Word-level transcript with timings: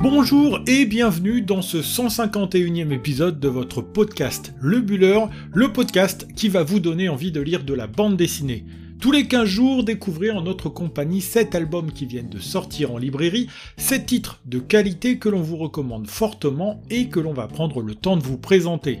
Bonjour 0.00 0.60
et 0.68 0.86
bienvenue 0.86 1.42
dans 1.42 1.60
ce 1.60 1.78
151e 1.78 2.92
épisode 2.92 3.40
de 3.40 3.48
votre 3.48 3.82
podcast 3.82 4.54
Le 4.60 4.80
Buller, 4.80 5.18
le 5.52 5.72
podcast 5.72 6.28
qui 6.36 6.48
va 6.48 6.62
vous 6.62 6.78
donner 6.78 7.08
envie 7.08 7.32
de 7.32 7.40
lire 7.40 7.64
de 7.64 7.74
la 7.74 7.88
bande 7.88 8.16
dessinée. 8.16 8.64
Tous 9.00 9.12
les 9.12 9.28
15 9.28 9.44
jours, 9.44 9.84
découvrez 9.84 10.32
en 10.32 10.42
notre 10.42 10.68
compagnie 10.68 11.20
7 11.20 11.54
albums 11.54 11.92
qui 11.92 12.04
viennent 12.04 12.28
de 12.28 12.40
sortir 12.40 12.90
en 12.90 12.98
librairie, 12.98 13.46
7 13.76 14.06
titres 14.06 14.40
de 14.44 14.58
qualité 14.58 15.18
que 15.18 15.28
l'on 15.28 15.40
vous 15.40 15.56
recommande 15.56 16.08
fortement 16.08 16.82
et 16.90 17.06
que 17.06 17.20
l'on 17.20 17.32
va 17.32 17.46
prendre 17.46 17.80
le 17.80 17.94
temps 17.94 18.16
de 18.16 18.24
vous 18.24 18.38
présenter. 18.38 18.98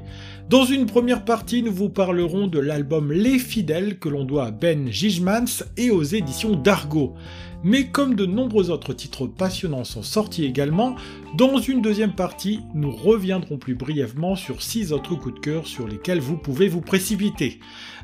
Dans 0.48 0.64
une 0.64 0.86
première 0.86 1.24
partie, 1.24 1.64
nous 1.64 1.72
vous 1.72 1.88
parlerons 1.88 2.46
de 2.46 2.60
l'album 2.60 3.10
Les 3.10 3.40
Fidèles 3.40 3.98
que 3.98 4.08
l'on 4.08 4.22
doit 4.22 4.46
à 4.46 4.50
Ben 4.52 4.88
Gijmans 4.88 5.64
et 5.76 5.90
aux 5.90 6.04
éditions 6.04 6.54
d'Argo 6.54 7.16
mais 7.64 7.88
comme 7.88 8.14
de 8.14 8.24
nombreux 8.26 8.70
autres 8.70 8.92
titres 8.92 9.26
passionnants 9.26 9.84
sont 9.84 10.02
sortis 10.02 10.44
également, 10.44 10.94
dans 11.36 11.58
une 11.58 11.82
deuxième 11.82 12.14
partie, 12.14 12.60
nous 12.74 12.90
reviendrons 12.90 13.58
plus 13.58 13.74
brièvement 13.74 14.36
sur 14.36 14.62
6 14.62 14.92
autres 14.92 15.16
coups 15.16 15.34
de 15.34 15.40
cœur 15.40 15.66
sur 15.66 15.88
lesquels 15.88 16.20
vous 16.20 16.36
pouvez 16.36 16.68
vous 16.68 16.80
précipiter. 16.80 17.58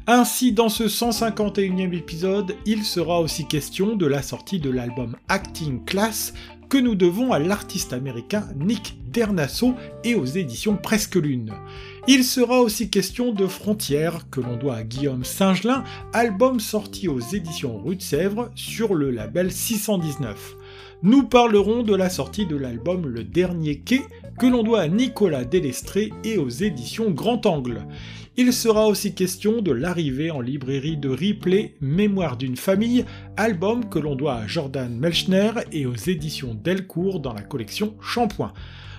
Ainsi, 0.07 0.53
dans 0.53 0.69
ce 0.69 0.85
151e 0.85 1.95
épisode, 1.95 2.57
il 2.67 2.85
sera 2.85 3.21
aussi 3.21 3.47
question 3.47 3.97
de 3.97 4.05
la 4.05 4.21
sortie 4.21 4.61
de 4.61 4.69
l'album 4.69 5.17
Acting 5.29 5.83
Class 5.87 6.35
que 6.69 6.77
nous 6.77 6.95
devons 6.95 7.33
à 7.33 7.39
l'artiste 7.39 7.95
américain 7.95 8.47
Nick 8.55 8.99
Dernasso 9.11 9.75
et 10.03 10.15
aux 10.15 10.27
éditions 10.27 10.77
Presque 10.77 11.15
Lune. 11.15 11.53
Il 12.07 12.23
sera 12.23 12.61
aussi 12.61 12.91
question 12.91 13.33
de 13.33 13.47
Frontières, 13.47 14.29
que 14.29 14.43
l'on 14.43 14.57
doit 14.57 14.77
à 14.77 14.83
Guillaume 14.83 15.25
Singelin, 15.25 15.85
album 16.13 16.61
sorti 16.61 17.09
aux 17.09 17.21
éditions 17.21 17.79
Rue 17.79 17.97
de 17.97 18.03
Sèvres 18.03 18.51
sur 18.55 18.93
le 18.93 19.11
label 19.11 19.51
619. 19.51 20.57
Nous 21.03 21.23
parlerons 21.23 21.83
de 21.83 21.95
la 21.95 22.11
sortie 22.11 22.45
de 22.45 22.57
l'album 22.57 23.07
Le 23.07 23.25
Dernier 23.25 23.79
Quai, 23.79 24.03
que 24.39 24.47
l'on 24.47 24.63
doit 24.63 24.81
à 24.81 24.89
Nicolas 24.89 25.45
Delestré 25.45 26.13
et 26.25 26.37
aux 26.37 26.49
éditions 26.49 27.11
Grand 27.11 27.47
Angle. 27.47 27.87
Il 28.37 28.53
sera 28.53 28.89
aussi 28.89 29.15
question 29.15 29.63
de 29.63 29.71
l'arrivée 29.71 30.33
en 30.33 30.41
librairie 30.41 30.97
de 30.97 31.09
Ripley, 31.09 31.77
Mémoire 31.81 32.37
d'une 32.37 32.57
famille, 32.57 33.05
album 33.37 33.89
que 33.89 34.01
l'on 34.01 34.17
doit 34.17 34.35
à 34.35 34.47
Jordan 34.49 34.93
Melchner 34.93 35.53
et 35.71 35.87
aux 35.87 35.95
éditions 35.95 36.53
Delcourt 36.53 37.21
dans 37.21 37.33
la 37.33 37.43
collection 37.43 37.95
Shampoing. 38.01 38.53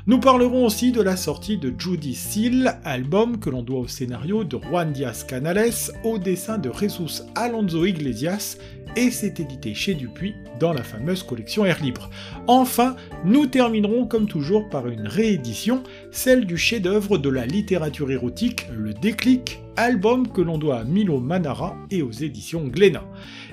Nous 0.08 0.20
parlerons 0.20 0.68
aussi 0.68 0.92
de 0.92 1.02
la 1.02 1.18
sortie 1.18 1.58
de 1.58 1.74
Judy 1.76 2.14
Seal, 2.14 2.80
album 2.84 3.40
que 3.40 3.50
l'on 3.50 3.64
doit 3.64 3.80
au 3.80 3.88
scénario 3.88 4.44
de 4.44 4.60
Juan 4.60 4.94
Diaz 4.94 5.24
Canales, 5.24 5.72
au 6.04 6.20
dessin 6.20 6.60
de 6.60 6.72
Jesus 6.72 7.24
Alonso 7.34 7.84
Iglesias, 7.86 8.60
et 8.96 9.10
c'est 9.10 9.40
édité 9.40 9.74
chez 9.74 9.96
Dupuis 9.96 10.36
dans 10.60 10.74
la 10.74 10.84
fameuse 10.84 11.24
collection 11.24 11.66
Air 11.66 11.82
Libre. 11.82 12.12
Enfin, 12.46 12.96
nous 13.26 13.48
terminerons 13.48 14.06
comme 14.06 14.28
toujours 14.28 14.70
par 14.70 14.88
une 14.88 15.08
réédition, 15.08 15.82
celle 16.12 16.46
du 16.46 16.56
chef-d'œuvre 16.56 17.18
de 17.18 17.30
la 17.30 17.48
littérature 17.48 18.12
érotique, 18.12 18.68
Le 18.78 18.94
Déclic, 18.94 19.60
album 19.78 20.28
que 20.28 20.42
l'on 20.42 20.58
doit 20.58 20.80
à 20.80 20.84
Milo 20.84 21.20
Manara 21.20 21.76
et 21.92 22.02
aux 22.02 22.12
éditions 22.12 22.68
Glénat. 22.68 23.04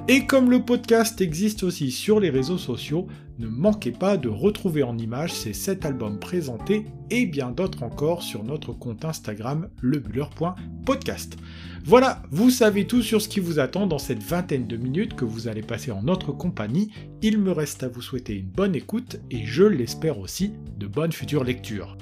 Et 0.09 0.27
comme 0.27 0.51
le 0.51 0.65
podcast 0.65 1.21
existe 1.21 1.63
aussi 1.63 1.91
sur 1.91 2.21
les 2.21 2.31
réseaux 2.31 2.59
sociaux, 2.59 3.07
ne 3.39 3.49
manquez 3.49 3.93
pas 3.93 4.17
de 4.17 4.29
retrouver 4.29 4.83
en 4.83 4.99
images 4.99 5.33
ces 5.33 5.53
7 5.53 5.85
albums 5.87 6.19
présentés 6.19 6.85
et 7.11 7.27
bien 7.27 7.51
d'autres 7.51 7.83
encore 7.83 8.23
sur 8.23 8.45
notre 8.45 8.73
compte 8.73 9.05
Instagram 9.05 9.69
lebuller.podcast. 9.81 11.37
Voilà, 11.85 12.23
vous 12.31 12.51
savez 12.51 12.87
tout 12.87 13.03
sur 13.03 13.21
ce 13.21 13.29
qui 13.29 13.41
vous 13.41 13.59
attend 13.59 13.87
dans 13.87 13.99
cette 13.99 14.23
vingtaine 14.23 14.69
de 14.69 14.77
minutes 14.77 15.15
que 15.15 15.25
vous 15.25 15.49
allez 15.49 15.63
passer 15.63 15.91
en 15.91 16.03
notre 16.03 16.33
compagnie. 16.33 16.93
Il 17.23 17.39
me 17.39 17.51
reste 17.51 17.83
à 17.83 17.89
vous 17.89 18.03
souhaiter 18.03 18.35
une 18.35 18.51
bonne 18.51 18.77
écoute 18.77 19.17
et 19.31 19.45
je 19.45 19.65
l'espère 19.65 20.19
aussi 20.19 20.53
de 20.79 20.87
bonnes 20.87 21.13
futures 21.13 21.45
lectures. 21.45 21.97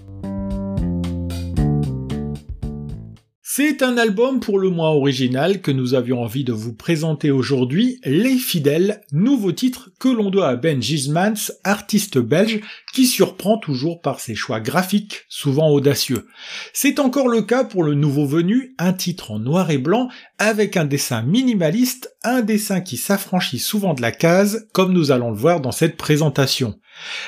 C'est 3.52 3.82
un 3.82 3.98
album 3.98 4.38
pour 4.38 4.60
le 4.60 4.70
moins 4.70 4.90
original 4.90 5.60
que 5.60 5.72
nous 5.72 5.94
avions 5.94 6.22
envie 6.22 6.44
de 6.44 6.52
vous 6.52 6.72
présenter 6.72 7.32
aujourd'hui, 7.32 7.98
Les 8.04 8.36
Fidèles, 8.36 9.00
nouveau 9.10 9.50
titre 9.50 9.90
que 9.98 10.08
l'on 10.08 10.30
doit 10.30 10.46
à 10.46 10.54
Ben 10.54 10.80
Gismans, 10.80 11.50
artiste 11.64 12.18
belge 12.18 12.60
qui 12.92 13.06
surprend 13.06 13.58
toujours 13.58 14.02
par 14.02 14.20
ses 14.20 14.36
choix 14.36 14.60
graphiques, 14.60 15.24
souvent 15.28 15.68
audacieux. 15.68 16.28
C'est 16.72 17.00
encore 17.00 17.26
le 17.26 17.42
cas 17.42 17.64
pour 17.64 17.82
le 17.82 17.94
nouveau 17.94 18.24
venu, 18.24 18.76
un 18.78 18.92
titre 18.92 19.32
en 19.32 19.40
noir 19.40 19.72
et 19.72 19.78
blanc 19.78 20.08
avec 20.38 20.76
un 20.76 20.84
dessin 20.84 21.22
minimaliste, 21.22 22.14
un 22.22 22.42
dessin 22.42 22.80
qui 22.80 22.96
s'affranchit 22.96 23.58
souvent 23.58 23.94
de 23.94 24.02
la 24.02 24.12
case, 24.12 24.68
comme 24.72 24.92
nous 24.92 25.10
allons 25.10 25.32
le 25.32 25.36
voir 25.36 25.60
dans 25.60 25.72
cette 25.72 25.96
présentation. 25.96 26.78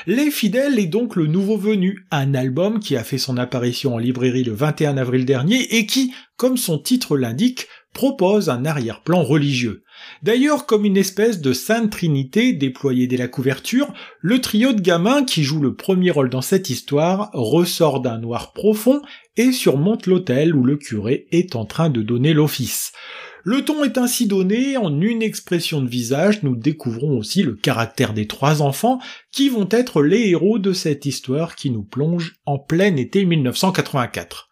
Les 0.07 0.31
Fidèles 0.31 0.79
est 0.79 0.87
donc 0.87 1.17
le 1.17 1.27
nouveau 1.27 1.57
venu, 1.57 2.07
un 2.11 2.35
album 2.35 2.81
qui 2.81 2.97
a 2.97 3.05
fait 3.05 3.19
son 3.19 3.37
apparition 3.37 3.95
en 3.95 3.99
librairie 3.99 4.45
le 4.45 4.53
21 4.53 4.97
avril 4.97 5.25
dernier 5.25 5.77
et 5.77 5.87
qui, 5.87 6.13
comme 6.37 6.57
son 6.57 6.79
titre 6.79 7.17
l'indique, 7.17 7.69
propose 7.93 8.49
un 8.49 8.65
arrière-plan 8.65 9.23
religieux. 9.23 9.85
D'ailleurs, 10.23 10.67
comme 10.67 10.85
une 10.85 10.97
espèce 10.97 11.41
de 11.41 11.53
sainte 11.53 11.91
trinité 11.91 12.53
déployée 12.53 13.07
dès 13.07 13.17
la 13.17 13.29
couverture, 13.29 13.93
le 14.21 14.41
trio 14.41 14.73
de 14.73 14.81
gamins 14.81 15.25
qui 15.25 15.43
joue 15.43 15.61
le 15.61 15.75
premier 15.75 16.11
rôle 16.11 16.31
dans 16.31 16.43
cette 16.43 16.71
histoire 16.71 17.31
ressort 17.33 18.01
d'un 18.01 18.19
noir 18.19 18.53
profond 18.53 19.03
et 19.37 19.53
surmonte 19.53 20.07
l'autel 20.07 20.55
où 20.55 20.65
le 20.65 20.77
curé 20.77 21.27
est 21.31 21.55
en 21.55 21.65
train 21.65 21.91
de 21.91 22.03
donner 22.03 22.33
l'office. 22.33 22.93
Le 23.45 23.65
ton 23.65 23.83
est 23.83 23.99
ainsi 23.99 24.29
donné, 24.29 24.77
en 24.77 25.01
une 25.01 25.21
expression 25.21 25.83
de 25.83 25.89
visage, 25.89 26.45
nous 26.45 26.55
découvrons 26.55 27.19
aussi 27.19 27.43
le 27.43 27.55
caractère 27.55 28.15
des 28.15 28.29
trois 28.29 28.63
enfants 28.63 29.01
qui 29.33 29.49
vont 29.49 29.69
être 29.71 30.03
les 30.03 30.29
héros 30.29 30.61
de 30.61 30.73
cette 30.73 31.07
histoire 31.07 31.57
qui 31.57 31.71
nous 31.71 31.83
plonge 31.83 32.37
en 32.47 32.59
plein 32.59 32.95
été 32.95 33.25
1984. 33.25 34.51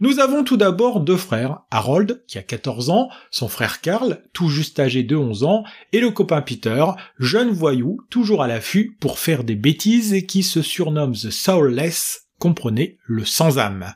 Nous 0.00 0.20
avons 0.20 0.42
tout 0.42 0.56
d'abord 0.56 1.00
deux 1.00 1.18
frères, 1.18 1.60
Harold, 1.70 2.24
qui 2.26 2.38
a 2.38 2.42
14 2.42 2.88
ans, 2.88 3.10
son 3.30 3.48
frère 3.48 3.82
Karl, 3.82 4.22
tout 4.32 4.48
juste 4.48 4.80
âgé 4.80 5.02
de 5.02 5.16
11 5.16 5.44
ans, 5.44 5.64
et 5.92 6.00
le 6.00 6.10
copain 6.10 6.40
Peter, 6.40 6.86
jeune 7.18 7.50
voyou, 7.50 7.98
toujours 8.08 8.42
à 8.42 8.48
l'affût 8.48 8.96
pour 9.00 9.18
faire 9.18 9.44
des 9.44 9.56
bêtises 9.56 10.14
et 10.14 10.24
qui 10.24 10.42
se 10.42 10.62
surnomme 10.62 11.12
The 11.12 11.28
Soulless, 11.28 12.28
comprenez, 12.38 12.96
le 13.04 13.26
sans-âme. 13.26 13.92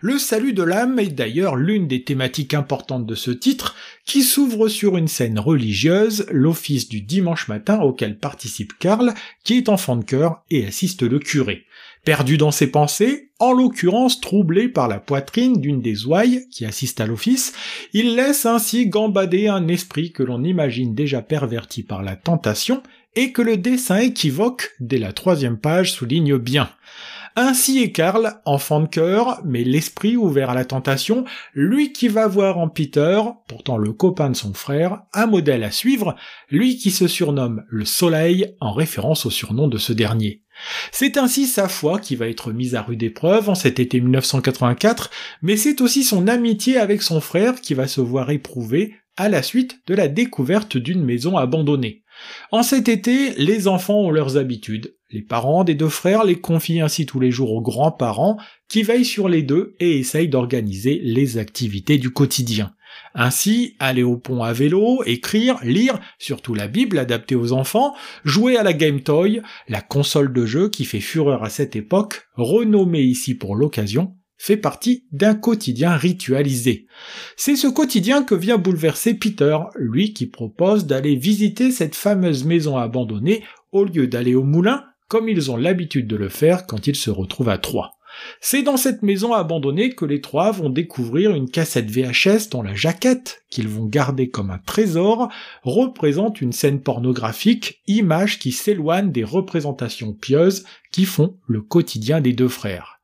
Le 0.00 0.18
salut 0.18 0.52
de 0.52 0.62
l'âme 0.62 0.98
est 0.98 1.08
d'ailleurs 1.08 1.56
l'une 1.56 1.86
des 1.86 2.04
thématiques 2.04 2.54
importantes 2.54 3.06
de 3.06 3.14
ce 3.14 3.30
titre, 3.30 3.76
qui 4.04 4.22
s'ouvre 4.22 4.68
sur 4.68 4.96
une 4.96 5.08
scène 5.08 5.38
religieuse, 5.38 6.26
l'office 6.30 6.88
du 6.88 7.00
dimanche 7.00 7.48
matin 7.48 7.80
auquel 7.80 8.18
participe 8.18 8.72
Karl, 8.78 9.14
qui 9.44 9.58
est 9.58 9.68
enfant 9.68 9.96
de 9.96 10.04
cœur 10.04 10.42
et 10.50 10.66
assiste 10.66 11.02
le 11.02 11.18
curé. 11.18 11.66
Perdu 12.04 12.36
dans 12.36 12.50
ses 12.50 12.66
pensées, 12.66 13.30
en 13.38 13.52
l'occurrence 13.52 14.20
troublé 14.20 14.68
par 14.68 14.88
la 14.88 14.98
poitrine 14.98 15.60
d'une 15.60 15.80
des 15.80 16.04
ouailles 16.04 16.48
qui 16.50 16.64
assiste 16.64 17.00
à 17.00 17.06
l'office, 17.06 17.52
il 17.92 18.16
laisse 18.16 18.44
ainsi 18.44 18.88
gambader 18.88 19.46
un 19.46 19.68
esprit 19.68 20.10
que 20.10 20.24
l'on 20.24 20.42
imagine 20.42 20.96
déjà 20.96 21.22
perverti 21.22 21.84
par 21.84 22.02
la 22.02 22.16
tentation 22.16 22.82
et 23.14 23.30
que 23.30 23.42
le 23.42 23.56
dessin 23.56 23.98
équivoque 23.98 24.72
dès 24.80 24.98
la 24.98 25.12
troisième 25.12 25.58
page 25.58 25.92
souligne 25.92 26.38
bien. 26.38 26.70
Ainsi 27.34 27.82
est 27.82 27.92
Karl, 27.92 28.34
enfant 28.44 28.80
de 28.80 28.88
cœur, 28.88 29.40
mais 29.44 29.64
l'esprit 29.64 30.16
ouvert 30.16 30.50
à 30.50 30.54
la 30.54 30.66
tentation, 30.66 31.24
lui 31.54 31.92
qui 31.92 32.08
va 32.08 32.26
voir 32.26 32.58
en 32.58 32.68
Peter, 32.68 33.22
pourtant 33.48 33.78
le 33.78 33.92
copain 33.92 34.28
de 34.28 34.36
son 34.36 34.52
frère, 34.52 35.02
un 35.14 35.26
modèle 35.26 35.64
à 35.64 35.70
suivre, 35.70 36.14
lui 36.50 36.76
qui 36.76 36.90
se 36.90 37.08
surnomme 37.08 37.64
le 37.68 37.86
Soleil 37.86 38.54
en 38.60 38.72
référence 38.72 39.24
au 39.24 39.30
surnom 39.30 39.66
de 39.66 39.78
ce 39.78 39.94
dernier. 39.94 40.42
C'est 40.90 41.16
ainsi 41.16 41.46
sa 41.46 41.68
foi 41.68 41.98
qui 41.98 42.16
va 42.16 42.28
être 42.28 42.52
mise 42.52 42.74
à 42.74 42.82
rude 42.82 43.02
épreuve 43.02 43.48
en 43.48 43.54
cet 43.54 43.80
été 43.80 44.00
1984, 44.00 45.10
mais 45.40 45.56
c'est 45.56 45.80
aussi 45.80 46.04
son 46.04 46.28
amitié 46.28 46.76
avec 46.76 47.00
son 47.00 47.22
frère 47.22 47.60
qui 47.62 47.72
va 47.72 47.88
se 47.88 48.02
voir 48.02 48.30
éprouvée 48.30 48.94
à 49.16 49.30
la 49.30 49.42
suite 49.42 49.80
de 49.86 49.94
la 49.94 50.08
découverte 50.08 50.76
d'une 50.76 51.02
maison 51.02 51.36
abandonnée. 51.36 52.01
En 52.50 52.62
cet 52.62 52.88
été, 52.88 53.34
les 53.36 53.68
enfants 53.68 54.00
ont 54.00 54.10
leurs 54.10 54.36
habitudes. 54.36 54.96
Les 55.10 55.22
parents 55.22 55.64
des 55.64 55.74
deux 55.74 55.88
frères 55.88 56.24
les 56.24 56.36
confient 56.36 56.80
ainsi 56.80 57.06
tous 57.06 57.20
les 57.20 57.30
jours 57.30 57.52
aux 57.52 57.60
grands-parents 57.60 58.38
qui 58.68 58.82
veillent 58.82 59.04
sur 59.04 59.28
les 59.28 59.42
deux 59.42 59.74
et 59.78 59.98
essayent 59.98 60.28
d'organiser 60.28 61.00
les 61.02 61.38
activités 61.38 61.98
du 61.98 62.10
quotidien. 62.10 62.72
Ainsi, 63.14 63.76
aller 63.78 64.02
au 64.02 64.16
pont 64.16 64.42
à 64.42 64.52
vélo, 64.52 65.02
écrire, 65.04 65.58
lire, 65.62 65.98
surtout 66.18 66.54
la 66.54 66.68
Bible 66.68 66.98
adaptée 66.98 67.34
aux 67.34 67.52
enfants, 67.52 67.94
jouer 68.24 68.56
à 68.56 68.62
la 68.62 68.72
Game 68.72 69.02
Toy, 69.02 69.42
la 69.68 69.80
console 69.80 70.32
de 70.32 70.46
jeu 70.46 70.68
qui 70.68 70.84
fait 70.84 71.00
fureur 71.00 71.42
à 71.42 71.50
cette 71.50 71.76
époque, 71.76 72.28
renommée 72.34 73.02
ici 73.02 73.34
pour 73.34 73.54
l'occasion, 73.54 74.14
fait 74.42 74.56
partie 74.56 75.04
d'un 75.12 75.36
quotidien 75.36 75.94
ritualisé. 75.94 76.88
C'est 77.36 77.54
ce 77.54 77.68
quotidien 77.68 78.24
que 78.24 78.34
vient 78.34 78.58
bouleverser 78.58 79.14
Peter, 79.14 79.56
lui 79.76 80.14
qui 80.14 80.26
propose 80.26 80.84
d'aller 80.84 81.14
visiter 81.14 81.70
cette 81.70 81.94
fameuse 81.94 82.44
maison 82.44 82.76
abandonnée 82.76 83.44
au 83.70 83.84
lieu 83.84 84.08
d'aller 84.08 84.34
au 84.34 84.42
moulin 84.42 84.82
comme 85.06 85.28
ils 85.28 85.52
ont 85.52 85.56
l'habitude 85.56 86.08
de 86.08 86.16
le 86.16 86.28
faire 86.28 86.66
quand 86.66 86.88
ils 86.88 86.96
se 86.96 87.08
retrouvent 87.08 87.50
à 87.50 87.58
trois. 87.58 87.92
C'est 88.40 88.64
dans 88.64 88.76
cette 88.76 89.02
maison 89.02 89.32
abandonnée 89.32 89.90
que 89.90 90.04
les 90.04 90.20
trois 90.20 90.50
vont 90.50 90.70
découvrir 90.70 91.36
une 91.36 91.48
cassette 91.48 91.88
VHS 91.88 92.48
dont 92.50 92.62
la 92.62 92.74
jaquette, 92.74 93.44
qu'ils 93.48 93.68
vont 93.68 93.86
garder 93.86 94.28
comme 94.28 94.50
un 94.50 94.58
trésor, 94.58 95.28
représente 95.62 96.40
une 96.40 96.52
scène 96.52 96.80
pornographique, 96.80 97.80
image 97.86 98.40
qui 98.40 98.50
s'éloigne 98.50 99.12
des 99.12 99.22
représentations 99.22 100.14
pieuses 100.14 100.64
qui 100.90 101.04
font 101.04 101.36
le 101.46 101.62
quotidien 101.62 102.20
des 102.20 102.32
deux 102.32 102.48
frères. 102.48 102.98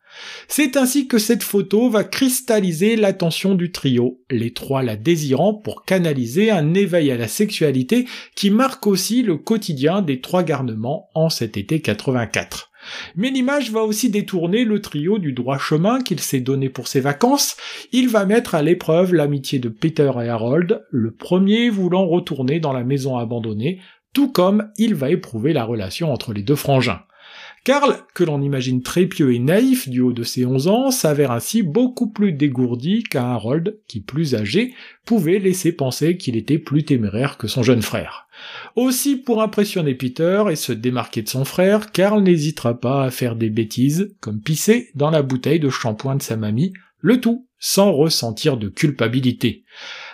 C'est 0.48 0.76
ainsi 0.76 1.08
que 1.08 1.18
cette 1.18 1.42
photo 1.42 1.90
va 1.90 2.04
cristalliser 2.04 2.96
l'attention 2.96 3.54
du 3.54 3.72
trio, 3.72 4.20
les 4.30 4.52
trois 4.52 4.82
la 4.82 4.96
désirant 4.96 5.54
pour 5.54 5.84
canaliser 5.84 6.50
un 6.50 6.74
éveil 6.74 7.10
à 7.10 7.16
la 7.16 7.28
sexualité 7.28 8.06
qui 8.34 8.50
marque 8.50 8.86
aussi 8.86 9.22
le 9.22 9.36
quotidien 9.36 10.02
des 10.02 10.20
trois 10.20 10.42
garnements 10.42 11.08
en 11.14 11.28
cet 11.28 11.56
été 11.56 11.80
84. 11.80 12.70
Mais 13.16 13.30
l'image 13.30 13.70
va 13.70 13.82
aussi 13.82 14.10
détourner 14.10 14.64
le 14.64 14.80
trio 14.80 15.18
du 15.18 15.32
droit 15.32 15.58
chemin 15.58 16.00
qu'il 16.00 16.20
s'est 16.20 16.40
donné 16.40 16.68
pour 16.68 16.88
ses 16.88 17.00
vacances. 17.00 17.56
Il 17.92 18.08
va 18.08 18.24
mettre 18.24 18.54
à 18.54 18.62
l'épreuve 18.62 19.14
l'amitié 19.14 19.58
de 19.58 19.68
Peter 19.68 20.10
et 20.22 20.28
Harold, 20.28 20.84
le 20.90 21.12
premier 21.12 21.70
voulant 21.70 22.06
retourner 22.06 22.60
dans 22.60 22.72
la 22.72 22.84
maison 22.84 23.16
abandonnée, 23.16 23.80
tout 24.14 24.30
comme 24.30 24.70
il 24.78 24.94
va 24.94 25.10
éprouver 25.10 25.52
la 25.52 25.64
relation 25.64 26.12
entre 26.12 26.32
les 26.32 26.42
deux 26.42 26.56
frangins. 26.56 27.02
Karl, 27.64 27.96
que 28.14 28.24
l'on 28.24 28.40
imagine 28.40 28.82
très 28.82 29.06
pieux 29.06 29.34
et 29.34 29.38
naïf 29.38 29.88
du 29.88 30.00
haut 30.00 30.12
de 30.12 30.22
ses 30.22 30.46
11 30.46 30.68
ans, 30.68 30.90
s'avère 30.90 31.32
ainsi 31.32 31.62
beaucoup 31.62 32.08
plus 32.08 32.32
dégourdi 32.32 33.02
qu'un 33.02 33.24
Harold 33.24 33.78
qui, 33.86 34.00
plus 34.00 34.34
âgé, 34.34 34.74
pouvait 35.04 35.38
laisser 35.38 35.72
penser 35.72 36.16
qu'il 36.16 36.36
était 36.36 36.58
plus 36.58 36.84
téméraire 36.84 37.36
que 37.36 37.48
son 37.48 37.62
jeune 37.62 37.82
frère. 37.82 38.26
Aussi, 38.76 39.16
pour 39.16 39.42
impressionner 39.42 39.94
Peter 39.94 40.44
et 40.50 40.56
se 40.56 40.72
démarquer 40.72 41.22
de 41.22 41.28
son 41.28 41.44
frère, 41.44 41.90
Karl 41.92 42.22
n'hésitera 42.22 42.80
pas 42.80 43.04
à 43.04 43.10
faire 43.10 43.36
des 43.36 43.50
bêtises, 43.50 44.14
comme 44.20 44.40
pisser 44.40 44.90
dans 44.94 45.10
la 45.10 45.22
bouteille 45.22 45.60
de 45.60 45.70
shampoing 45.70 46.16
de 46.16 46.22
sa 46.22 46.36
mamie, 46.36 46.72
le 47.00 47.20
tout 47.20 47.46
sans 47.58 47.92
ressentir 47.92 48.56
de 48.56 48.68
culpabilité. 48.68 49.64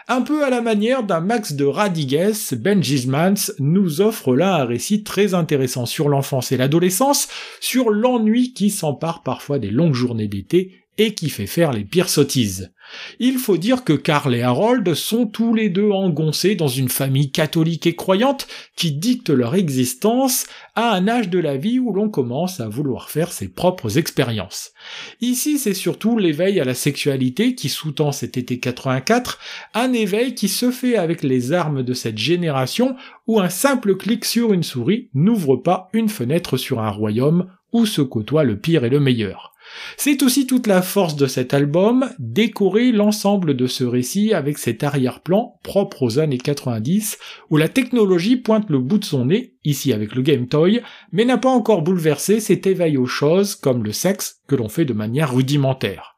Un 0.08 0.22
peu 0.22 0.44
à 0.44 0.50
la 0.50 0.60
manière 0.60 1.02
d'un 1.02 1.20
Max 1.20 1.54
de 1.54 1.64
Radigues, 1.64 2.34
Ben 2.58 2.82
Gismans 2.82 3.52
nous 3.58 4.00
offre 4.00 4.34
là 4.34 4.56
un 4.56 4.64
récit 4.64 5.02
très 5.02 5.34
intéressant 5.34 5.86
sur 5.86 6.08
l'enfance 6.08 6.52
et 6.52 6.56
l'adolescence, 6.56 7.28
sur 7.60 7.90
l'ennui 7.90 8.52
qui 8.52 8.70
s'empare 8.70 9.22
parfois 9.22 9.58
des 9.58 9.70
longues 9.70 9.94
journées 9.94 10.28
d'été 10.28 10.83
et 10.99 11.14
qui 11.14 11.29
fait 11.29 11.46
faire 11.46 11.73
les 11.73 11.85
pires 11.85 12.08
sottises. 12.08 12.73
Il 13.19 13.38
faut 13.38 13.56
dire 13.56 13.85
que 13.85 13.93
Karl 13.93 14.35
et 14.35 14.43
Harold 14.43 14.94
sont 14.94 15.26
tous 15.26 15.55
les 15.55 15.69
deux 15.69 15.91
engoncés 15.91 16.55
dans 16.55 16.69
une 16.69 16.88
famille 16.88 17.31
catholique 17.31 17.87
et 17.87 17.96
croyante 17.96 18.46
qui 18.76 18.93
dicte 18.93 19.31
leur 19.31 19.55
existence 19.55 20.46
à 20.75 20.93
un 20.93 21.08
âge 21.08 21.31
de 21.31 21.38
la 21.38 21.56
vie 21.56 21.79
où 21.79 21.93
l'on 21.93 22.08
commence 22.08 22.61
à 22.61 22.69
vouloir 22.69 23.11
faire 23.11 23.32
ses 23.32 23.49
propres 23.49 23.99
expériences. 23.99 24.73
Ici, 25.20 25.58
c'est 25.58 25.75
surtout 25.75 26.19
l'éveil 26.19 26.61
à 26.61 26.64
la 26.64 26.75
sexualité 26.75 27.55
qui 27.55 27.69
sous-tend 27.69 28.12
cet 28.12 28.37
été 28.37 28.61
84, 28.61 29.38
un 29.75 29.93
éveil 29.93 30.35
qui 30.35 30.49
se 30.49 30.70
fait 30.70 30.97
avec 30.97 31.23
les 31.23 31.52
armes 31.52 31.82
de 31.82 31.94
cette 31.94 32.19
génération 32.19 32.97
où 33.26 33.40
un 33.40 33.49
simple 33.49 33.97
clic 33.97 34.25
sur 34.25 34.52
une 34.52 34.62
souris 34.62 35.08
n'ouvre 35.14 35.56
pas 35.56 35.88
une 35.93 36.08
fenêtre 36.08 36.56
sur 36.56 36.81
un 36.81 36.90
royaume 36.90 37.47
où 37.73 37.87
se 37.87 38.02
côtoient 38.02 38.44
le 38.44 38.58
pire 38.58 38.85
et 38.85 38.90
le 38.90 39.00
meilleur. 39.00 39.53
C'est 39.97 40.23
aussi 40.23 40.47
toute 40.47 40.67
la 40.67 40.82
force 40.82 41.17
de 41.17 41.26
cet 41.26 41.55
album, 41.55 42.11
décorer 42.19 42.93
l'ensemble 42.93 43.55
de 43.55 43.67
ce 43.67 43.85
récit 43.85 44.32
avec 44.32 44.59
cet 44.59 44.82
arrière-plan 44.82 45.59
propre 45.62 46.03
aux 46.03 46.19
années 46.19 46.38
90, 46.38 47.19
où 47.50 47.56
la 47.56 47.69
technologie 47.69 48.37
pointe 48.37 48.71
le 48.71 48.79
bout 48.79 48.99
de 48.99 49.05
son 49.05 49.26
nez, 49.26 49.55
ici 49.65 49.93
avec 49.93 50.15
le 50.15 50.23
Game 50.23 50.47
Toy, 50.47 50.81
mais 51.12 51.25
n'a 51.25 51.38
pas 51.38 51.50
encore 51.50 51.82
bouleversé 51.82 52.41
cet 52.41 52.67
éveil 52.67 52.97
aux 52.97 53.06
choses 53.06 53.55
comme 53.55 53.85
le 53.85 53.93
sexe 53.93 54.41
que 54.47 54.56
l'on 54.56 54.69
fait 54.69 54.85
de 54.85 54.93
manière 54.93 55.35
rudimentaire. 55.35 56.13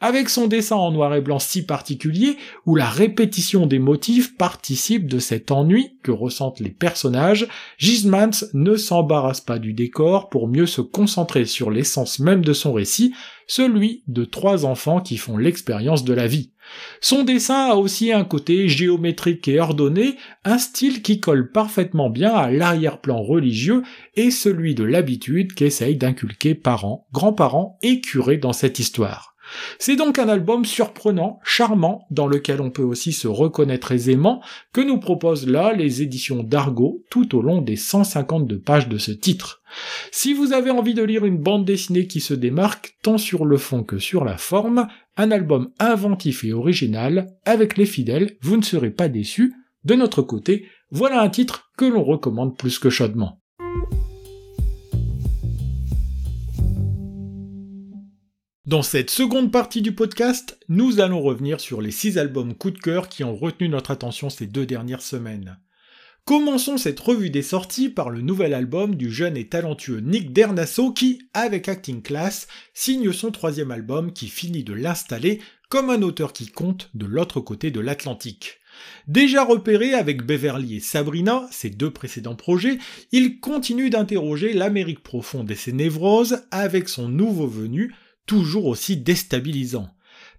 Avec 0.00 0.28
son 0.28 0.46
dessin 0.46 0.76
en 0.76 0.92
noir 0.92 1.14
et 1.14 1.20
blanc 1.20 1.38
si 1.38 1.64
particulier, 1.64 2.36
où 2.66 2.76
la 2.76 2.88
répétition 2.88 3.66
des 3.66 3.78
motifs 3.78 4.36
participe 4.36 5.08
de 5.08 5.18
cet 5.18 5.50
ennui 5.50 5.98
que 6.02 6.10
ressentent 6.10 6.60
les 6.60 6.70
personnages, 6.70 7.48
Gismans 7.78 8.46
ne 8.54 8.76
s'embarrasse 8.76 9.40
pas 9.40 9.58
du 9.58 9.72
décor 9.72 10.28
pour 10.28 10.48
mieux 10.48 10.66
se 10.66 10.80
concentrer 10.80 11.44
sur 11.44 11.70
l'essence 11.70 12.18
même 12.18 12.44
de 12.44 12.52
son 12.52 12.72
récit, 12.72 13.14
celui 13.46 14.04
de 14.06 14.24
trois 14.24 14.64
enfants 14.64 15.00
qui 15.00 15.16
font 15.16 15.36
l'expérience 15.36 16.04
de 16.04 16.14
la 16.14 16.26
vie. 16.26 16.52
Son 17.00 17.24
dessin 17.24 17.70
a 17.70 17.74
aussi 17.74 18.12
un 18.12 18.24
côté 18.24 18.68
géométrique 18.68 19.48
et 19.48 19.58
ordonné, 19.58 20.16
un 20.44 20.58
style 20.58 21.02
qui 21.02 21.20
colle 21.20 21.50
parfaitement 21.50 22.10
bien 22.10 22.32
à 22.32 22.50
l'arrière-plan 22.50 23.20
religieux 23.20 23.82
et 24.14 24.30
celui 24.30 24.74
de 24.74 24.84
l'habitude 24.84 25.54
qu'essayent 25.54 25.96
d'inculquer 25.96 26.54
parents, 26.54 27.06
grands-parents 27.12 27.78
et 27.82 28.00
curés 28.00 28.38
dans 28.38 28.52
cette 28.52 28.78
histoire. 28.78 29.34
C'est 29.78 29.96
donc 29.96 30.18
un 30.18 30.28
album 30.28 30.64
surprenant, 30.64 31.40
charmant, 31.42 32.06
dans 32.10 32.26
lequel 32.26 32.60
on 32.60 32.70
peut 32.70 32.82
aussi 32.82 33.12
se 33.12 33.28
reconnaître 33.28 33.92
aisément, 33.92 34.42
que 34.72 34.80
nous 34.80 34.98
proposent 34.98 35.48
là 35.48 35.72
les 35.72 36.02
éditions 36.02 36.42
d'Argo 36.42 37.04
tout 37.10 37.36
au 37.36 37.42
long 37.42 37.62
des 37.62 37.76
152 37.76 38.60
pages 38.60 38.88
de 38.88 38.98
ce 38.98 39.12
titre. 39.12 39.62
Si 40.10 40.34
vous 40.34 40.52
avez 40.52 40.70
envie 40.70 40.94
de 40.94 41.02
lire 41.02 41.24
une 41.24 41.38
bande 41.38 41.64
dessinée 41.64 42.06
qui 42.06 42.20
se 42.20 42.34
démarque 42.34 42.96
tant 43.02 43.18
sur 43.18 43.44
le 43.44 43.56
fond 43.56 43.82
que 43.82 43.98
sur 43.98 44.24
la 44.24 44.36
forme, 44.36 44.88
un 45.16 45.30
album 45.30 45.70
inventif 45.78 46.44
et 46.44 46.52
original, 46.52 47.28
avec 47.44 47.76
les 47.76 47.86
fidèles, 47.86 48.36
vous 48.42 48.56
ne 48.56 48.62
serez 48.62 48.90
pas 48.90 49.08
déçus. 49.08 49.54
De 49.84 49.94
notre 49.94 50.22
côté, 50.22 50.66
voilà 50.90 51.22
un 51.22 51.28
titre 51.28 51.70
que 51.76 51.84
l'on 51.84 52.02
recommande 52.02 52.56
plus 52.56 52.78
que 52.78 52.90
chaudement. 52.90 53.39
Dans 58.70 58.82
cette 58.82 59.10
seconde 59.10 59.50
partie 59.50 59.82
du 59.82 59.96
podcast, 59.96 60.56
nous 60.68 61.00
allons 61.00 61.20
revenir 61.20 61.58
sur 61.58 61.80
les 61.80 61.90
six 61.90 62.18
albums 62.18 62.54
coup 62.54 62.70
de 62.70 62.78
cœur 62.78 63.08
qui 63.08 63.24
ont 63.24 63.34
retenu 63.34 63.68
notre 63.68 63.90
attention 63.90 64.30
ces 64.30 64.46
deux 64.46 64.64
dernières 64.64 65.02
semaines. 65.02 65.58
Commençons 66.24 66.76
cette 66.76 67.00
revue 67.00 67.30
des 67.30 67.42
sorties 67.42 67.88
par 67.88 68.10
le 68.10 68.20
nouvel 68.20 68.54
album 68.54 68.94
du 68.94 69.10
jeune 69.10 69.36
et 69.36 69.48
talentueux 69.48 69.98
Nick 69.98 70.32
Dernasso 70.32 70.92
qui, 70.92 71.20
avec 71.34 71.68
Acting 71.68 72.00
Class, 72.00 72.46
signe 72.72 73.10
son 73.12 73.32
troisième 73.32 73.72
album 73.72 74.12
qui 74.12 74.28
finit 74.28 74.62
de 74.62 74.72
l'installer 74.72 75.40
comme 75.68 75.90
un 75.90 76.02
auteur 76.02 76.32
qui 76.32 76.46
compte 76.46 76.90
de 76.94 77.06
l'autre 77.06 77.40
côté 77.40 77.72
de 77.72 77.80
l'Atlantique. 77.80 78.60
Déjà 79.08 79.42
repéré 79.42 79.94
avec 79.94 80.22
Beverly 80.22 80.76
et 80.76 80.80
Sabrina, 80.80 81.48
ses 81.50 81.70
deux 81.70 81.90
précédents 81.90 82.36
projets, 82.36 82.78
il 83.10 83.40
continue 83.40 83.90
d'interroger 83.90 84.52
l'Amérique 84.52 85.02
profonde 85.02 85.50
et 85.50 85.56
ses 85.56 85.72
névroses 85.72 86.44
avec 86.52 86.88
son 86.88 87.08
nouveau 87.08 87.48
venu, 87.48 87.92
toujours 88.30 88.66
aussi 88.66 88.96
déstabilisant. 88.96 89.88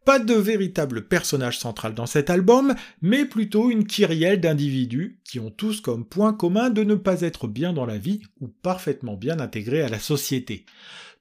Pas 0.06 0.18
de 0.18 0.34
véritable 0.34 1.10
personnage 1.10 1.60
central 1.60 1.94
dans 1.94 2.06
cet 2.06 2.30
album, 2.30 2.74
mais 3.02 3.26
plutôt 3.26 3.70
une 3.70 3.86
kyrielle 3.86 4.40
d'individus 4.40 5.20
qui 5.26 5.42
ont 5.42 5.52
tous 5.52 5.82
comme 5.82 6.06
point 6.06 6.32
commun 6.32 6.70
de 6.70 6.86
ne 6.86 6.96
pas 6.96 7.20
être 7.20 7.50
bien 7.50 7.74
dans 7.74 7.86
la 7.86 7.98
vie 7.98 8.22
ou 8.40 8.48
parfaitement 8.48 9.18
bien 9.18 9.42
intégrés 9.42 9.82
à 9.82 9.90
la 9.90 10.00
société. 10.00 10.66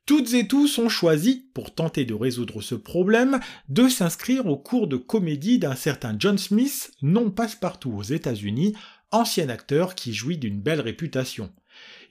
Toutes 0.07 0.33
et 0.33 0.47
tous 0.47 0.79
ont 0.79 0.89
choisi, 0.89 1.49
pour 1.55 1.75
tenter 1.75 2.05
de 2.05 2.15
résoudre 2.15 2.63
ce 2.63 2.77
problème, 2.77 3.41
de 3.69 3.89
s'inscrire 3.89 4.47
au 4.47 4.57
cours 4.57 4.87
de 4.87 4.97
comédie 4.97 5.59
d'un 5.59 5.75
certain 5.75 6.15
John 6.17 6.39
Smith, 6.39 6.93
non 7.03 7.33
passe-partout 7.33 7.91
aux 7.91 8.05
États-Unis, 8.05 8.77
ancien 9.11 9.49
acteur 9.49 9.97
qui 9.97 10.15
jouit 10.15 10.39
d'une 10.39 10.61
belle 10.61 10.81
réputation 10.81 11.51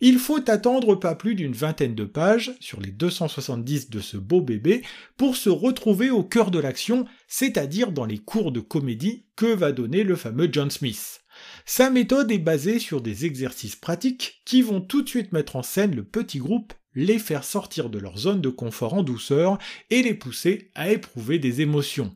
il 0.02 0.18
faut 0.18 0.50
attendre 0.50 0.96
pas 0.96 1.16
plus 1.16 1.36
d'une 1.36 1.54
vingtaine 1.54 1.96
de 1.96 2.06
pages, 2.06 2.54
sur 2.60 2.80
les 2.80 2.92
270 2.92 3.90
de 3.90 4.00
ce 4.00 4.18
beau 4.18 4.42
bébé, 4.42 4.84
pour 5.18 5.36
se 5.36 5.50
retrouver 5.50 6.10
au 6.10 6.24
cœur 6.24 6.52
de 6.52 6.60
l'action, 6.60 7.06
c'est-à-dire 7.28 7.92
dans 7.92 8.06
les 8.06 8.18
cours 8.18 8.52
de 8.52 8.60
comédie 8.60 9.26
que 9.36 9.46
va 9.46 9.72
donner 9.72 10.04
le 10.04 10.16
fameux 10.16 10.50
John 10.52 10.70
Smith. 10.70 11.22
Sa 11.66 11.90
méthode 11.90 12.32
est 12.32 12.40
basée 12.40 12.80
sur 12.80 13.02
des 13.02 13.26
exercices 13.26 13.76
pratiques 13.76 14.42
qui 14.46 14.62
vont 14.62 14.82
tout 14.82 15.02
de 15.02 15.10
suite 15.10 15.32
mettre 15.32 15.56
en 15.56 15.64
scène 15.64 15.96
le 15.96 16.04
petit 16.04 16.40
groupe, 16.40 16.74
les 16.96 17.20
faire 17.20 17.44
sortir 17.44 17.90
de 17.90 18.00
leur 18.00 18.18
zone 18.18 18.42
de 18.42 18.50
confort 18.50 18.94
en 18.94 19.04
douceur 19.04 19.58
et 19.90 20.02
les 20.02 20.14
pousser 20.14 20.72
à 20.76 20.92
éprouver 20.92 21.40
des 21.40 21.62
émotions. 21.62 22.14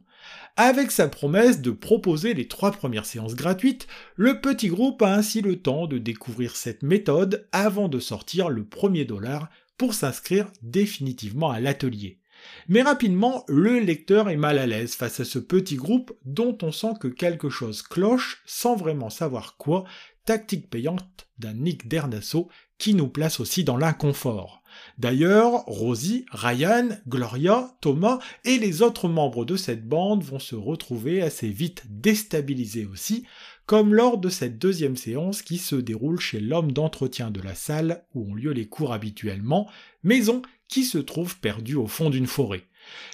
Avec 0.56 0.92
sa 0.92 1.08
promesse 1.08 1.62
de 1.62 1.72
proposer 1.72 2.36
les 2.36 2.48
trois 2.48 2.72
premières 2.72 3.08
séances 3.08 3.34
gratuites, 3.34 3.88
le 4.16 4.40
petit 4.40 4.68
groupe 4.68 5.02
a 5.02 5.16
ainsi 5.16 5.42
le 5.42 5.60
temps 5.60 5.88
de 5.88 5.98
découvrir 5.98 6.56
cette 6.56 6.84
méthode 6.84 7.48
avant 7.52 7.88
de 7.88 8.00
sortir 8.00 8.50
le 8.50 8.64
premier 8.64 9.04
dollar 9.04 9.50
pour 9.80 9.96
s'inscrire 9.96 10.52
définitivement 10.62 11.50
à 11.50 11.60
l'atelier. 11.60 12.20
Mais 12.68 12.84
rapidement, 12.84 13.46
le 13.48 13.80
lecteur 13.80 14.30
est 14.30 14.38
mal 14.38 14.60
à 14.60 14.68
l'aise 14.68 14.94
face 14.94 15.20
à 15.20 15.26
ce 15.26 15.40
petit 15.40 15.76
groupe 15.76 16.14
dont 16.24 16.56
on 16.62 16.72
sent 16.72 16.94
que 17.00 17.08
quelque 17.08 17.50
chose 17.50 17.82
cloche 17.82 18.44
sans 18.46 18.76
vraiment 18.76 19.10
savoir 19.10 19.58
quoi, 19.58 19.86
tactique 20.24 20.70
payante 20.70 21.28
d'un 21.40 21.54
Nick 21.54 21.88
Dernasso 21.88 22.48
qui 22.78 22.94
nous 22.94 23.08
place 23.08 23.40
aussi 23.40 23.64
dans 23.64 23.78
l'inconfort. 23.78 24.63
D'ailleurs, 24.98 25.64
Rosie, 25.66 26.26
Ryan, 26.32 26.90
Gloria, 27.08 27.76
Thomas 27.82 28.20
et 28.46 28.58
les 28.58 28.82
autres 28.82 29.08
membres 29.08 29.46
de 29.46 29.56
cette 29.56 29.88
bande 29.88 30.24
vont 30.24 30.40
se 30.40 30.56
retrouver 30.56 31.22
assez 31.22 31.50
vite 31.50 31.84
déstabilisés 31.90 32.86
aussi 32.86 33.26
comme 33.66 33.94
lors 33.94 34.18
de 34.18 34.30
cette 34.30 34.60
deuxième 34.60 34.98
séance 34.98 35.42
qui 35.42 35.58
se 35.58 35.76
déroule 35.76 36.20
chez 36.20 36.40
l'homme 36.40 36.72
d'entretien 36.72 37.32
de 37.32 37.42
la 37.42 37.56
salle 37.56 38.04
où 38.14 38.30
ont 38.30 38.36
lieu 38.36 38.52
les 38.52 38.68
cours 38.68 38.94
habituellement, 38.94 39.70
maison 40.04 40.42
qui 40.68 40.84
se 40.84 40.98
trouve 40.98 41.40
perdue 41.40 41.76
au 41.76 41.88
fond 41.88 42.10
d'une 42.10 42.28
forêt. 42.28 42.64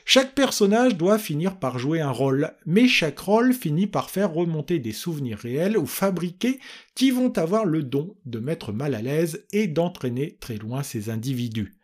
Chaque 0.06 0.34
personnage 0.34 0.98
doit 0.98 1.20
finir 1.20 1.58
par 1.58 1.78
jouer 1.78 2.02
un 2.02 2.12
rôle, 2.12 2.52
mais 2.66 2.88
chaque 2.88 3.20
rôle 3.20 3.54
finit 3.54 3.88
par 3.88 4.10
faire 4.10 4.34
remonter 4.34 4.80
des 4.80 4.92
souvenirs 4.92 5.38
réels 5.38 5.78
ou 5.78 5.86
fabriqués 5.86 6.60
qui 6.96 7.12
vont 7.12 7.38
avoir 7.38 7.66
le 7.66 7.84
don 7.84 8.16
de 8.26 8.40
mettre 8.40 8.74
mal 8.74 8.96
à 8.96 9.02
l'aise 9.02 9.46
et 9.52 9.68
d'entraîner 9.68 10.38
très 10.40 10.58
loin 10.58 10.84
ces 10.84 11.10
individus. 11.10 11.76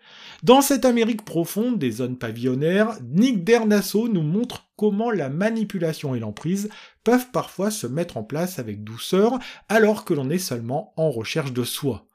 Dans 0.43 0.61
cette 0.61 0.85
Amérique 0.85 1.25
profonde 1.25 1.79
des 1.79 1.91
zones 1.91 2.17
pavillonnaires, 2.17 2.97
Nick 3.03 3.43
Dernasso 3.43 4.07
nous 4.07 4.23
montre 4.23 4.67
comment 4.75 5.11
la 5.11 5.29
manipulation 5.29 6.15
et 6.15 6.19
l'emprise 6.19 6.69
peuvent 7.03 7.31
parfois 7.31 7.71
se 7.71 7.87
mettre 7.87 8.17
en 8.17 8.23
place 8.23 8.59
avec 8.59 8.83
douceur 8.83 9.39
alors 9.69 10.05
que 10.05 10.13
l'on 10.13 10.29
est 10.29 10.37
seulement 10.37 10.93
en 10.97 11.09
recherche 11.09 11.53
de 11.53 11.63
soi. 11.63 12.07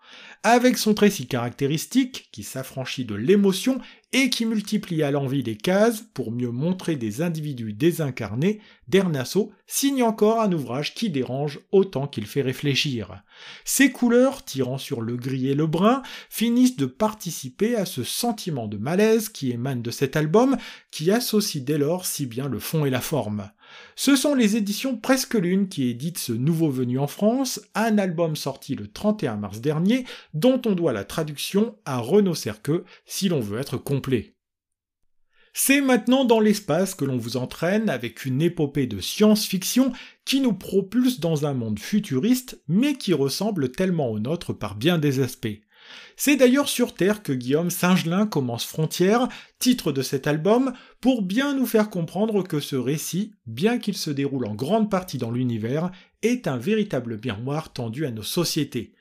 Avec 0.42 0.78
son 0.78 0.94
trait 0.94 1.10
si 1.10 1.26
caractéristique, 1.26 2.28
qui 2.32 2.42
s'affranchit 2.42 3.04
de 3.04 3.14
l'émotion 3.14 3.78
et 4.12 4.28
qui 4.28 4.44
multiplie 4.44 5.02
à 5.02 5.10
l'envie 5.10 5.42
les 5.42 5.56
cases 5.56 6.02
pour 6.14 6.32
mieux 6.32 6.50
montrer 6.50 6.96
des 6.96 7.22
individus 7.22 7.72
désincarnés, 7.72 8.60
Dernasso 8.88 9.52
signe 9.68 10.02
encore 10.02 10.40
un 10.40 10.52
ouvrage 10.52 10.94
qui 10.94 11.10
dérange 11.10 11.60
autant 11.70 12.08
qu'il 12.08 12.26
fait 12.26 12.42
réfléchir. 12.42 13.22
Ses 13.64 13.92
couleurs, 13.92 14.44
tirant 14.44 14.78
sur 14.78 15.00
le 15.00 15.16
gris 15.16 15.48
et 15.48 15.54
le 15.54 15.68
brun, 15.68 16.02
finissent 16.28 16.76
de 16.76 16.86
participer 16.86 17.76
à 17.76 17.86
ce 17.86 18.02
sentiment 18.02 18.66
de 18.66 18.78
malaise 18.78 19.28
qui 19.28 19.52
émane 19.52 19.82
de 19.82 19.92
cet 19.92 20.16
album, 20.16 20.56
qui 20.90 21.12
associe 21.12 21.62
dès 21.62 21.78
lors 21.78 22.04
si 22.04 22.26
bien 22.26 22.48
le 22.48 22.58
fond 22.58 22.84
et 22.84 22.90
la 22.90 23.00
forme. 23.00 23.50
Ce 23.96 24.16
sont 24.16 24.34
les 24.34 24.56
éditions 24.56 24.96
Presque 24.96 25.34
Lune 25.34 25.68
qui 25.68 25.88
éditent 25.88 26.18
ce 26.18 26.32
nouveau 26.32 26.70
venu 26.70 26.98
en 26.98 27.06
France, 27.06 27.60
un 27.74 27.98
album 27.98 28.36
sorti 28.36 28.74
le 28.74 28.88
31 28.88 29.36
mars 29.36 29.60
dernier, 29.60 30.04
dont 30.34 30.60
on 30.66 30.72
doit 30.72 30.92
la 30.92 31.04
traduction 31.04 31.76
à 31.84 31.98
Renaud 31.98 32.34
Cerqueux 32.34 32.84
si 33.06 33.28
l'on 33.28 33.40
veut 33.40 33.58
être 33.58 33.76
complet. 33.76 34.34
C'est 35.52 35.80
maintenant 35.80 36.24
dans 36.24 36.38
l'espace 36.38 36.94
que 36.94 37.04
l'on 37.04 37.16
vous 37.16 37.36
entraîne 37.36 37.90
avec 37.90 38.24
une 38.24 38.40
épopée 38.40 38.86
de 38.86 39.00
science-fiction 39.00 39.92
qui 40.24 40.40
nous 40.40 40.52
propulse 40.52 41.18
dans 41.18 41.44
un 41.44 41.54
monde 41.54 41.80
futuriste 41.80 42.62
mais 42.68 42.94
qui 42.94 43.12
ressemble 43.12 43.72
tellement 43.72 44.10
au 44.10 44.20
nôtre 44.20 44.52
par 44.52 44.76
bien 44.76 44.98
des 44.98 45.20
aspects. 45.20 45.60
C'est 46.16 46.36
d'ailleurs 46.36 46.68
sur 46.68 46.94
Terre 46.94 47.22
que 47.22 47.32
Guillaume 47.32 47.70
Singelin 47.70 48.26
commence 48.26 48.64
Frontière, 48.64 49.28
titre 49.58 49.92
de 49.92 50.02
cet 50.02 50.26
album, 50.26 50.72
pour 51.00 51.22
bien 51.22 51.54
nous 51.54 51.66
faire 51.66 51.90
comprendre 51.90 52.42
que 52.42 52.60
ce 52.60 52.76
récit, 52.76 53.32
bien 53.46 53.78
qu'il 53.78 53.96
se 53.96 54.10
déroule 54.10 54.46
en 54.46 54.54
grande 54.54 54.90
partie 54.90 55.18
dans 55.18 55.30
l'univers, 55.30 55.90
est 56.22 56.46
un 56.46 56.56
véritable 56.56 57.18
miroir 57.22 57.72
tendu 57.72 58.06
à 58.06 58.10
nos 58.10 58.22
sociétés. 58.22 58.92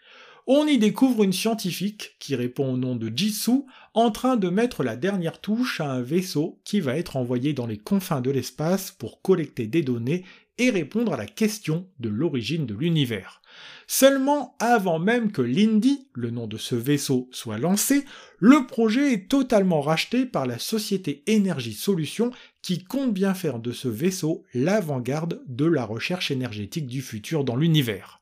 On 0.51 0.65
y 0.65 0.79
découvre 0.79 1.21
une 1.21 1.31
scientifique 1.31 2.15
qui 2.19 2.35
répond 2.35 2.73
au 2.73 2.77
nom 2.77 2.95
de 2.95 3.15
Jisoo, 3.15 3.67
en 3.93 4.09
train 4.09 4.35
de 4.35 4.49
mettre 4.49 4.83
la 4.83 4.95
dernière 4.95 5.41
touche 5.41 5.79
à 5.79 5.91
un 5.91 6.01
vaisseau 6.01 6.59
qui 6.63 6.79
va 6.79 6.97
être 6.97 7.17
envoyé 7.17 7.53
dans 7.53 7.67
les 7.67 7.77
confins 7.77 8.19
de 8.19 8.31
l'espace 8.31 8.91
pour 8.91 9.21
collecter 9.21 9.67
des 9.67 9.83
données 9.83 10.25
répondre 10.67 11.13
à 11.13 11.17
la 11.17 11.25
question 11.25 11.87
de 11.99 12.09
l'origine 12.09 12.65
de 12.65 12.75
l'univers. 12.75 13.41
Seulement 13.87 14.55
avant 14.59 14.99
même 14.99 15.31
que 15.31 15.41
l'Indy, 15.41 16.07
le 16.13 16.29
nom 16.29 16.45
de 16.45 16.57
ce 16.57 16.75
vaisseau, 16.75 17.27
soit 17.31 17.57
lancé, 17.57 18.05
le 18.37 18.67
projet 18.67 19.13
est 19.13 19.29
totalement 19.29 19.81
racheté 19.81 20.25
par 20.25 20.45
la 20.45 20.59
société 20.59 21.23
Énergie 21.25 21.73
Solutions 21.73 22.31
qui 22.61 22.83
compte 22.83 23.13
bien 23.13 23.33
faire 23.33 23.59
de 23.59 23.71
ce 23.71 23.87
vaisseau 23.87 24.43
l'avant-garde 24.53 25.41
de 25.47 25.65
la 25.65 25.85
recherche 25.85 26.29
énergétique 26.29 26.87
du 26.87 27.01
futur 27.01 27.43
dans 27.43 27.55
l'univers. 27.55 28.19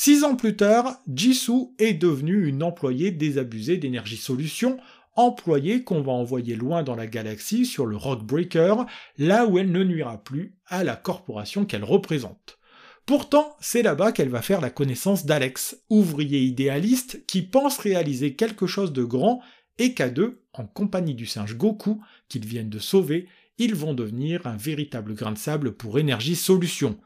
Six 0.00 0.22
ans 0.22 0.36
plus 0.36 0.54
tard, 0.54 1.00
Jisoo 1.12 1.74
est 1.78 1.94
devenue 1.94 2.46
une 2.46 2.62
employée 2.62 3.10
désabusée 3.10 3.78
d'Énergie 3.78 4.16
Solutions, 4.16 4.78
employée 5.18 5.82
qu'on 5.82 6.00
va 6.00 6.12
envoyer 6.12 6.54
loin 6.54 6.84
dans 6.84 6.94
la 6.94 7.08
galaxie 7.08 7.66
sur 7.66 7.86
le 7.86 7.96
Rockbreaker, 7.96 8.86
là 9.18 9.46
où 9.46 9.58
elle 9.58 9.72
ne 9.72 9.82
nuira 9.82 10.22
plus 10.22 10.54
à 10.66 10.84
la 10.84 10.94
corporation 10.94 11.64
qu'elle 11.64 11.84
représente. 11.84 12.58
Pourtant, 13.04 13.56
c'est 13.60 13.82
là-bas 13.82 14.12
qu'elle 14.12 14.28
va 14.28 14.42
faire 14.42 14.60
la 14.60 14.70
connaissance 14.70 15.26
d'Alex, 15.26 15.82
ouvrier 15.90 16.40
idéaliste 16.40 17.26
qui 17.26 17.42
pense 17.42 17.78
réaliser 17.78 18.36
quelque 18.36 18.66
chose 18.66 18.92
de 18.92 19.02
grand 19.02 19.40
et 19.78 19.92
qu'à 19.92 20.08
deux, 20.08 20.42
en 20.52 20.66
compagnie 20.66 21.14
du 21.14 21.26
singe 21.26 21.56
Goku, 21.56 22.00
qu'ils 22.28 22.46
viennent 22.46 22.70
de 22.70 22.78
sauver, 22.78 23.26
ils 23.58 23.74
vont 23.74 23.94
devenir 23.94 24.46
un 24.46 24.56
véritable 24.56 25.14
grain 25.14 25.32
de 25.32 25.38
sable 25.38 25.72
pour 25.72 25.98
Énergie 25.98 26.36
Solution. 26.36 26.96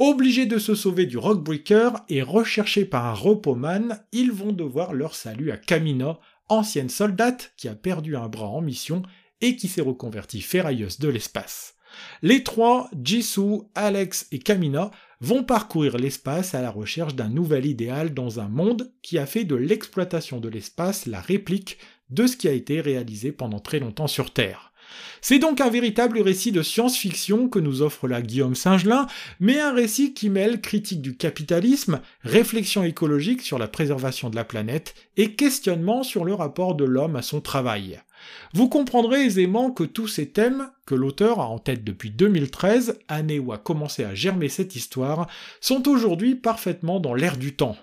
Obligés 0.00 0.46
de 0.46 0.58
se 0.58 0.74
sauver 0.74 1.06
du 1.06 1.18
Rockbreaker 1.18 2.04
et 2.08 2.22
recherchés 2.22 2.84
par 2.84 3.06
un 3.06 3.14
repoman, 3.14 4.00
ils 4.10 4.32
vont 4.32 4.52
devoir 4.52 4.92
leur 4.92 5.14
salut 5.14 5.52
à 5.52 5.56
Kamina, 5.56 6.18
ancienne 6.48 6.88
soldate 6.88 7.52
qui 7.56 7.68
a 7.68 7.74
perdu 7.74 8.16
un 8.16 8.28
bras 8.28 8.48
en 8.48 8.60
mission 8.60 9.02
et 9.40 9.56
qui 9.56 9.68
s'est 9.68 9.80
reconvertie 9.80 10.40
ferrailleuse 10.40 10.98
de 10.98 11.08
l'espace. 11.08 11.74
Les 12.22 12.42
trois, 12.42 12.90
Jisoo, 13.00 13.70
Alex 13.74 14.26
et 14.32 14.38
Kamina, 14.38 14.90
vont 15.20 15.44
parcourir 15.44 15.96
l'espace 15.96 16.54
à 16.54 16.60
la 16.60 16.70
recherche 16.70 17.14
d'un 17.14 17.28
nouvel 17.28 17.66
idéal 17.66 18.12
dans 18.12 18.40
un 18.40 18.48
monde 18.48 18.92
qui 19.00 19.18
a 19.18 19.26
fait 19.26 19.44
de 19.44 19.54
l'exploitation 19.54 20.40
de 20.40 20.48
l'espace 20.48 21.06
la 21.06 21.20
réplique 21.20 21.78
de 22.10 22.26
ce 22.26 22.36
qui 22.36 22.48
a 22.48 22.52
été 22.52 22.80
réalisé 22.80 23.32
pendant 23.32 23.60
très 23.60 23.78
longtemps 23.78 24.06
sur 24.06 24.32
Terre. 24.32 24.73
C'est 25.20 25.38
donc 25.38 25.60
un 25.60 25.70
véritable 25.70 26.20
récit 26.20 26.52
de 26.52 26.62
science-fiction 26.62 27.48
que 27.48 27.58
nous 27.58 27.80
offre 27.80 28.08
la 28.08 28.20
Guillaume 28.20 28.54
Singelin, 28.54 29.06
mais 29.40 29.58
un 29.58 29.72
récit 29.72 30.12
qui 30.12 30.28
mêle 30.28 30.60
critique 30.60 31.00
du 31.00 31.16
capitalisme, 31.16 32.00
réflexion 32.22 32.84
écologique 32.84 33.40
sur 33.40 33.58
la 33.58 33.68
préservation 33.68 34.28
de 34.28 34.36
la 34.36 34.44
planète 34.44 34.94
et 35.16 35.32
questionnement 35.32 36.02
sur 36.02 36.24
le 36.24 36.34
rapport 36.34 36.74
de 36.74 36.84
l'homme 36.84 37.16
à 37.16 37.22
son 37.22 37.40
travail. 37.40 38.00
Vous 38.52 38.68
comprendrez 38.68 39.24
aisément 39.24 39.70
que 39.70 39.84
tous 39.84 40.08
ces 40.08 40.28
thèmes, 40.28 40.70
que 40.86 40.94
l'auteur 40.94 41.40
a 41.40 41.48
en 41.48 41.58
tête 41.58 41.84
depuis 41.84 42.10
2013, 42.10 42.98
année 43.08 43.38
où 43.38 43.52
a 43.52 43.58
commencé 43.58 44.04
à 44.04 44.14
germer 44.14 44.48
cette 44.48 44.76
histoire, 44.76 45.28
sont 45.60 45.88
aujourd'hui 45.88 46.34
parfaitement 46.34 47.00
dans 47.00 47.14
l'air 47.14 47.36
du 47.36 47.54
temps. 47.54 47.76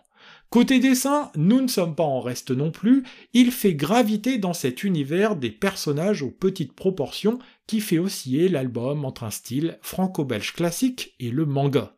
Côté 0.52 0.80
dessin, 0.80 1.32
nous 1.38 1.62
ne 1.62 1.70
sommes 1.70 1.96
pas 1.96 2.04
en 2.04 2.20
reste 2.20 2.52
non 2.52 2.72
plus, 2.72 3.04
il 3.34 3.52
fait 3.52 3.74
graviter 3.74 4.38
dans 4.38 4.52
cet 4.52 4.84
univers 4.84 5.38
des 5.38 5.50
personnages 5.50 6.24
aux 6.24 6.30
petites 6.30 6.74
proportions 6.74 7.40
qui 7.68 7.80
fait 7.80 8.00
osciller 8.00 8.50
l'album 8.50 9.06
entre 9.06 9.24
un 9.24 9.30
style 9.32 9.80
franco-belge 9.82 10.52
classique 10.52 11.16
et 11.22 11.32
le 11.32 11.46
manga. 11.46 11.96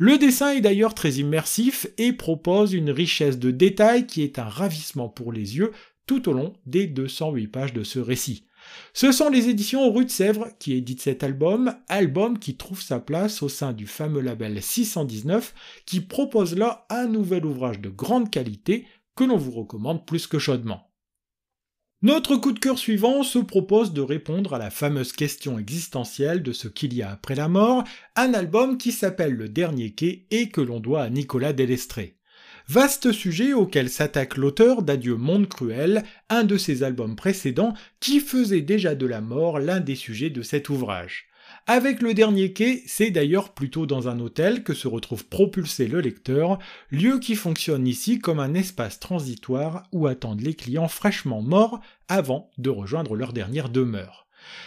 Le 0.00 0.18
dessin 0.18 0.50
est 0.50 0.60
d'ailleurs 0.60 0.94
très 0.94 1.12
immersif 1.12 1.86
et 1.96 2.12
propose 2.12 2.72
une 2.72 2.90
richesse 2.90 3.38
de 3.38 3.52
détails 3.52 4.08
qui 4.08 4.22
est 4.22 4.40
un 4.40 4.48
ravissement 4.48 5.08
pour 5.08 5.30
les 5.30 5.56
yeux 5.56 5.70
tout 6.04 6.28
au 6.28 6.32
long 6.32 6.54
des 6.66 6.88
208 6.88 7.46
pages 7.46 7.72
de 7.72 7.84
ce 7.84 8.00
récit. 8.00 8.46
Ce 8.94 9.12
sont 9.12 9.28
les 9.28 9.48
éditions 9.48 9.90
Rue 9.90 10.04
de 10.04 10.10
Sèvres 10.10 10.48
qui 10.58 10.74
éditent 10.74 11.00
cet 11.00 11.22
album, 11.22 11.74
album 11.88 12.38
qui 12.38 12.56
trouve 12.56 12.82
sa 12.82 13.00
place 13.00 13.42
au 13.42 13.48
sein 13.48 13.72
du 13.72 13.86
fameux 13.86 14.20
label 14.20 14.62
619, 14.62 15.54
qui 15.86 16.00
propose 16.00 16.56
là 16.56 16.86
un 16.90 17.06
nouvel 17.06 17.46
ouvrage 17.46 17.80
de 17.80 17.88
grande 17.88 18.30
qualité 18.30 18.86
que 19.16 19.24
l'on 19.24 19.36
vous 19.36 19.52
recommande 19.52 20.06
plus 20.06 20.26
que 20.26 20.38
chaudement. 20.38 20.92
Notre 22.02 22.34
coup 22.34 22.50
de 22.50 22.58
cœur 22.58 22.78
suivant 22.78 23.22
se 23.22 23.38
propose 23.38 23.92
de 23.92 24.00
répondre 24.00 24.54
à 24.54 24.58
la 24.58 24.70
fameuse 24.70 25.12
question 25.12 25.56
existentielle 25.56 26.42
de 26.42 26.52
ce 26.52 26.66
qu'il 26.66 26.94
y 26.94 27.02
a 27.02 27.12
après 27.12 27.36
la 27.36 27.46
mort, 27.46 27.84
un 28.16 28.34
album 28.34 28.76
qui 28.76 28.90
s'appelle 28.90 29.34
Le 29.34 29.48
Dernier 29.48 29.92
Quai 29.92 30.26
et 30.32 30.48
que 30.48 30.60
l'on 30.60 30.80
doit 30.80 31.02
à 31.02 31.10
Nicolas 31.10 31.52
Delestré. 31.52 32.18
Vaste 32.68 33.12
sujet 33.12 33.52
auquel 33.52 33.90
s'attaque 33.90 34.36
l'auteur 34.36 34.82
d'Adieu 34.82 35.16
Monde 35.16 35.48
Cruel, 35.48 36.04
un 36.28 36.44
de 36.44 36.56
ses 36.56 36.82
albums 36.82 37.16
précédents 37.16 37.74
qui 38.00 38.20
faisait 38.20 38.60
déjà 38.60 38.94
de 38.94 39.06
la 39.06 39.20
mort 39.20 39.58
l'un 39.58 39.80
des 39.80 39.96
sujets 39.96 40.30
de 40.30 40.42
cet 40.42 40.68
ouvrage. 40.68 41.26
Avec 41.66 42.02
le 42.02 42.14
dernier 42.14 42.52
quai, 42.52 42.82
c'est 42.86 43.10
d'ailleurs 43.10 43.52
plutôt 43.52 43.86
dans 43.86 44.08
un 44.08 44.18
hôtel 44.20 44.62
que 44.62 44.74
se 44.74 44.88
retrouve 44.88 45.26
propulsé 45.26 45.86
le 45.86 46.00
lecteur, 46.00 46.58
lieu 46.90 47.18
qui 47.18 47.34
fonctionne 47.34 47.86
ici 47.86 48.18
comme 48.18 48.40
un 48.40 48.54
espace 48.54 49.00
transitoire 49.00 49.84
où 49.92 50.06
attendent 50.06 50.40
les 50.40 50.54
clients 50.54 50.88
fraîchement 50.88 51.42
morts 51.42 51.80
avant 52.08 52.50
de 52.58 52.70
rejoindre 52.70 53.14
leur 53.14 53.32
dernière 53.32 53.68
demeure. 53.68 54.21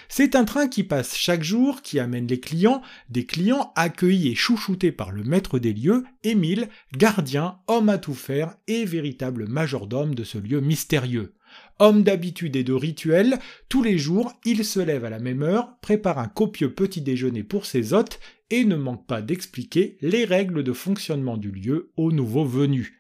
C'est 0.08 0.36
un 0.36 0.46
train 0.46 0.68
qui 0.68 0.84
passe 0.84 1.16
chaque 1.16 1.44
jour, 1.44 1.82
qui 1.82 2.00
amène 2.00 2.28
les 2.28 2.40
clients, 2.40 2.82
des 3.10 3.26
clients 3.26 3.72
accueillis 3.76 4.30
et 4.30 4.36
chouchoutés 4.36 4.92
par 4.92 5.12
le 5.12 5.24
maître 5.24 5.60
des 5.60 5.74
lieux, 5.74 6.04
Émile, 6.24 6.70
gardien, 6.96 7.60
homme 7.68 7.90
à 7.90 7.98
tout 7.98 8.14
faire 8.14 8.56
et 8.68 8.86
véritable 8.86 9.48
majordome 9.48 10.16
de 10.16 10.24
ce 10.24 10.38
lieu 10.38 10.62
mystérieux. 10.62 11.34
Homme 11.80 12.04
d'habitude 12.04 12.56
et 12.56 12.64
de 12.64 12.74
rituel, 12.74 13.38
tous 13.70 13.84
les 13.84 13.98
jours, 13.98 14.34
il 14.46 14.64
se 14.64 14.80
lève 14.80 15.06
à 15.06 15.10
la 15.10 15.20
même 15.20 15.44
heure, 15.44 15.78
prépare 15.82 16.20
un 16.20 16.28
copieux 16.28 16.74
petit 16.74 17.02
déjeuner 17.02 17.44
pour 17.44 17.66
ses 17.66 17.94
hôtes 17.94 18.20
et 18.50 18.64
ne 18.64 18.76
manque 18.76 19.06
pas 19.08 19.22
d'expliquer 19.22 19.98
les 20.02 20.26
règles 20.26 20.64
de 20.64 20.74
fonctionnement 20.74 21.38
du 21.38 21.52
lieu 21.52 21.92
aux 21.98 22.12
nouveaux 22.12 22.46
venus. 22.46 22.94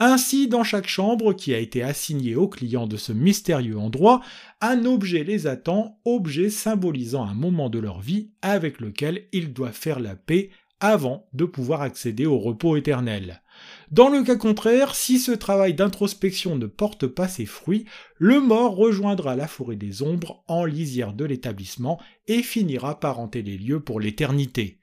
Ainsi, 0.00 0.48
dans 0.48 0.64
chaque 0.64 0.88
chambre 0.88 1.32
qui 1.32 1.54
a 1.54 1.58
été 1.58 1.82
assignée 1.82 2.34
aux 2.34 2.48
clients 2.48 2.86
de 2.86 2.96
ce 2.96 3.12
mystérieux 3.12 3.78
endroit, 3.78 4.20
un 4.60 4.84
objet 4.84 5.24
les 5.24 5.46
attend, 5.46 6.00
objet 6.04 6.50
symbolisant 6.50 7.24
un 7.24 7.34
moment 7.34 7.70
de 7.70 7.78
leur 7.78 8.00
vie 8.00 8.30
avec 8.42 8.80
lequel 8.80 9.28
ils 9.32 9.52
doivent 9.52 9.72
faire 9.72 10.00
la 10.00 10.16
paix 10.16 10.50
avant 10.80 11.26
de 11.32 11.44
pouvoir 11.44 11.82
accéder 11.82 12.26
au 12.26 12.38
repos 12.38 12.76
éternel. 12.76 13.42
Dans 13.90 14.08
le 14.08 14.22
cas 14.22 14.36
contraire, 14.36 14.94
si 14.94 15.18
ce 15.18 15.32
travail 15.32 15.74
d'introspection 15.74 16.56
ne 16.56 16.66
porte 16.66 17.06
pas 17.06 17.28
ses 17.28 17.46
fruits, 17.46 17.84
le 18.18 18.40
mort 18.40 18.74
rejoindra 18.74 19.36
la 19.36 19.46
forêt 19.46 19.76
des 19.76 20.02
ombres 20.02 20.42
en 20.48 20.64
lisière 20.64 21.12
de 21.12 21.24
l'établissement 21.24 22.00
et 22.26 22.42
finira 22.42 22.98
par 22.98 23.20
hanter 23.20 23.42
les 23.42 23.56
lieux 23.56 23.80
pour 23.80 24.00
l'éternité. 24.00 24.78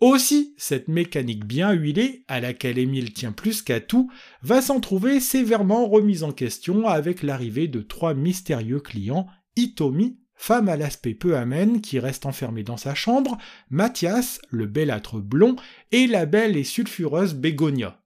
Aussi, 0.00 0.54
cette 0.56 0.86
mécanique 0.86 1.44
bien 1.44 1.72
huilée, 1.72 2.24
à 2.28 2.38
laquelle 2.38 2.78
Émile 2.78 3.12
tient 3.12 3.32
plus 3.32 3.62
qu'à 3.62 3.80
tout, 3.80 4.10
va 4.42 4.62
s'en 4.62 4.78
trouver 4.78 5.18
sévèrement 5.18 5.88
remise 5.88 6.22
en 6.22 6.30
question 6.30 6.86
avec 6.86 7.24
l'arrivée 7.24 7.66
de 7.66 7.80
trois 7.80 8.14
mystérieux 8.14 8.78
clients, 8.78 9.26
Itomi, 9.56 10.20
femme 10.36 10.68
à 10.68 10.76
l'aspect 10.76 11.14
peu 11.14 11.36
amène 11.36 11.80
qui 11.80 11.98
reste 11.98 12.26
enfermée 12.26 12.62
dans 12.62 12.76
sa 12.76 12.94
chambre, 12.94 13.38
Mathias, 13.70 14.40
le 14.50 14.66
bellâtre 14.66 15.18
blond, 15.18 15.56
et 15.90 16.06
la 16.06 16.26
belle 16.26 16.56
et 16.56 16.64
sulfureuse 16.64 17.34
Bégonia. 17.34 18.00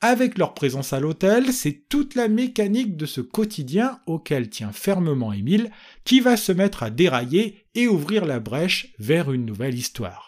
Avec 0.00 0.38
leur 0.38 0.54
présence 0.54 0.92
à 0.92 0.98
l'hôtel, 0.98 1.52
c'est 1.52 1.88
toute 1.88 2.16
la 2.16 2.26
mécanique 2.26 2.96
de 2.96 3.06
ce 3.06 3.20
quotidien 3.20 4.00
auquel 4.06 4.48
tient 4.48 4.72
fermement 4.72 5.32
Émile 5.32 5.70
qui 6.04 6.18
va 6.18 6.36
se 6.36 6.50
mettre 6.52 6.82
à 6.82 6.90
dérailler 6.90 7.64
et 7.76 7.86
ouvrir 7.86 8.24
la 8.24 8.40
brèche 8.40 8.92
vers 8.98 9.30
une 9.30 9.44
nouvelle 9.44 9.76
histoire. 9.76 10.27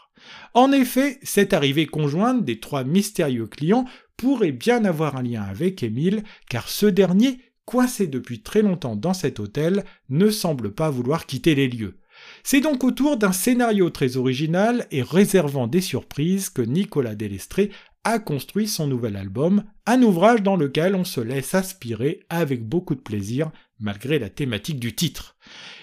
En 0.55 0.73
effet, 0.73 1.19
cette 1.23 1.53
arrivée 1.53 1.87
conjointe 1.87 2.45
des 2.45 2.61
trois 2.61 2.85
mystérieux 2.85 3.47
clients 3.47 3.85
pourrait 4.17 4.53
bien 4.53 4.85
avoir 4.85 5.17
un 5.17 5.23
lien 5.23 5.43
avec 5.43 5.83
Émile, 5.83 6.23
car 6.49 6.69
ce 6.69 6.87
dernier, 6.87 7.41
coincé 7.65 8.07
depuis 8.07 8.43
très 8.43 8.63
longtemps 8.63 8.97
dans 8.97 9.15
cet 9.15 9.41
hôtel, 9.41 9.85
ne 10.09 10.29
semble 10.31 10.75
pas 10.75 10.91
vouloir 10.91 11.27
quitter 11.27 11.55
les 11.55 11.69
lieux. 11.69 12.01
C'est 12.43 12.61
donc 12.61 12.85
autour 12.85 13.17
d'un 13.17 13.33
scénario 13.33 13.89
très 13.91 14.17
original 14.17 14.87
et 14.91 15.03
réservant 15.03 15.67
des 15.67 15.81
surprises 15.81 16.51
que 16.51 16.63
Nicolas 16.63 17.15
Delestré 17.15 17.71
a 18.05 18.19
construit 18.19 18.67
son 18.67 18.87
nouvel 18.87 19.17
album, 19.17 19.65
un 19.87 20.03
ouvrage 20.03 20.43
dans 20.43 20.57
lequel 20.57 20.95
on 20.95 21.05
se 21.05 21.21
laisse 21.21 21.55
aspirer 21.55 22.21
avec 22.29 22.67
beaucoup 22.67 22.95
de 22.95 23.01
plaisir 23.01 23.51
malgré 23.81 24.19
la 24.19 24.29
thématique 24.29 24.79
du 24.79 24.95
titre. 24.95 25.37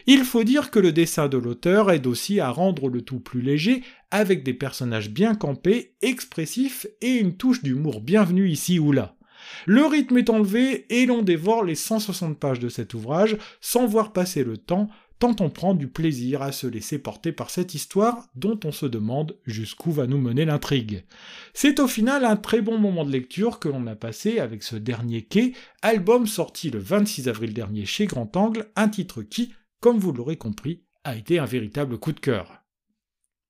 Il 0.06 0.24
faut 0.24 0.44
dire 0.44 0.72
que 0.72 0.80
le 0.80 0.92
dessin 0.92 1.28
de 1.28 1.38
l'auteur 1.38 1.92
aide 1.92 2.08
aussi 2.08 2.40
à 2.40 2.50
rendre 2.50 2.90
le 2.90 3.02
tout 3.02 3.20
plus 3.20 3.42
léger, 3.42 3.84
avec 4.12 4.44
des 4.44 4.54
personnages 4.54 5.10
bien 5.10 5.36
campés, 5.36 5.96
expressifs 6.02 6.88
et 7.02 7.16
une 7.16 7.36
touche 7.36 7.62
d'humour 7.62 8.00
bienvenue 8.02 8.48
ici 8.48 8.80
ou 8.80 8.92
là. 8.92 9.16
Le 9.66 9.86
rythme 9.86 10.18
est 10.18 10.30
enlevé 10.30 10.86
et 10.90 11.06
l'on 11.06 11.22
dévore 11.22 11.64
les 11.64 11.76
160 11.76 12.40
pages 12.40 12.60
de 12.60 12.70
cet 12.70 12.94
ouvrage 12.94 13.38
sans 13.62 13.86
voir 13.86 14.14
passer 14.14 14.44
le 14.44 14.58
temps, 14.58 14.90
tant 15.20 15.36
on 15.40 15.50
prend 15.50 15.74
du 15.74 15.88
plaisir 15.88 16.42
à 16.42 16.52
se 16.52 16.68
laisser 16.68 17.00
porter 17.00 17.32
par 17.32 17.50
cette 17.50 17.74
histoire 17.74 18.28
dont 18.36 18.60
on 18.64 18.72
se 18.72 18.86
demande 18.86 19.38
jusqu'où 19.46 19.92
va 19.92 20.08
nous 20.08 20.18
mener 20.18 20.46
l'intrigue. 20.46 21.04
C'est 21.54 21.80
au 21.80 21.88
final 21.88 22.26
un 22.26 22.36
très 22.36 22.62
bon 22.62 22.78
moment 22.78 23.06
de 23.06 23.12
lecture 23.12 23.60
que 23.60 23.70
l'on 23.70 23.88
a 23.88 23.96
passé 23.96 24.40
avec 24.40 24.64
ce 24.64 24.76
dernier 24.76 25.24
quai, 25.24 25.54
album 25.82 26.28
sorti 26.28 26.70
le 26.70 26.80
26 26.80 27.28
avril 27.28 27.54
dernier 27.54 27.86
chez 27.86 28.06
Grand 28.06 28.36
Angle, 28.36 28.68
un 28.76 28.90
titre 28.90 29.24
qui, 29.24 29.54
comme 29.80 30.00
vous 30.00 30.14
l'aurez 30.14 30.38
compris, 30.38 30.84
a 31.04 31.16
été 31.16 31.40
un 31.40 31.46
véritable 31.46 31.98
coup 31.98 32.12
de 32.12 32.20
cœur. 32.20 32.64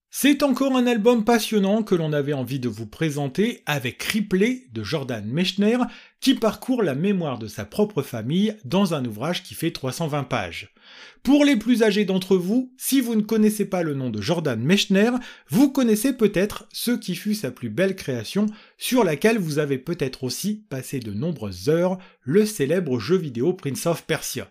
C'est 0.10 0.42
encore 0.42 0.76
un 0.76 0.88
album 0.88 1.26
passionnant 1.26 1.84
que 1.84 1.94
l'on 1.94 2.14
avait 2.14 2.34
envie 2.34 2.60
de 2.60 2.70
vous 2.70 2.88
présenter 2.88 3.62
avec 3.66 4.02
Ripley 4.02 4.64
de 4.72 4.82
Jordan 4.82 5.26
Mechner 5.26 5.78
qui 6.22 6.34
parcourt 6.34 6.82
la 6.82 6.96
mémoire 6.96 7.38
de 7.38 7.48
sa 7.48 7.66
propre 7.66 8.02
famille 8.02 8.56
dans 8.64 8.94
un 8.94 9.04
ouvrage 9.06 9.44
qui 9.44 9.54
fait 9.54 9.72
320 9.72 10.24
pages. 10.24 10.74
Pour 11.24 11.44
les 11.44 11.56
plus 11.56 11.84
âgés 11.84 12.06
d'entre 12.06 12.38
vous, 12.38 12.72
si 12.78 13.02
vous 13.02 13.16
ne 13.16 13.22
connaissez 13.22 13.66
pas 13.66 13.84
le 13.84 13.94
nom 13.94 14.10
de 14.10 14.22
Jordan 14.22 14.62
Mechner, 14.62 15.12
vous 15.50 15.72
connaissez 15.72 16.14
peut-être 16.14 16.68
ce 16.72 16.92
qui 16.92 17.16
fut 17.16 17.36
sa 17.36 17.52
plus 17.52 17.70
belle 17.70 17.96
création 17.96 18.46
sur 18.78 19.04
laquelle 19.04 19.38
vous 19.38 19.60
avez 19.60 19.78
peut-être 19.78 20.24
aussi 20.24 20.64
passé 20.70 21.00
de 21.00 21.12
nombreuses 21.12 21.70
heures, 21.70 21.98
le 22.24 22.46
célèbre 22.46 23.00
jeu 23.00 23.18
vidéo 23.18 23.54
Prince 23.54 23.86
of 23.86 24.06
Persia. 24.06 24.50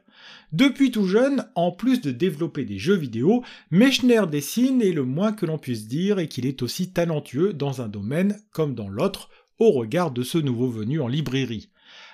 Depuis 0.53 0.91
tout 0.91 1.07
jeune, 1.07 1.47
en 1.55 1.73
plus 1.73 2.01
de 2.01 2.11
développer 2.11 2.65
des 2.65 2.79
jeux 2.79 2.97
vidéo, 2.97 3.43
Mechner 3.71 4.23
dessine 4.31 4.81
et 4.83 4.93
le 4.93 5.05
moins 5.05 5.33
que 5.33 5.47
l'on 5.47 5.59
puisse 5.59 5.89
dire 5.89 6.19
est 6.19 6.29
qu'il 6.29 6.47
est 6.47 6.63
aussi 6.63 6.93
talentueux 6.93 7.53
dans 7.53 7.83
un 7.83 7.89
domaine 7.89 8.39
comme 8.53 8.75
dans 8.75 8.89
l'autre 8.89 9.31
au 9.59 9.73
regard 9.73 10.11
de 10.11 10.23
ce 10.23 10.39
nouveau 10.39 10.69
venu 10.69 11.01
en 11.01 11.09
librairie. 11.09 11.71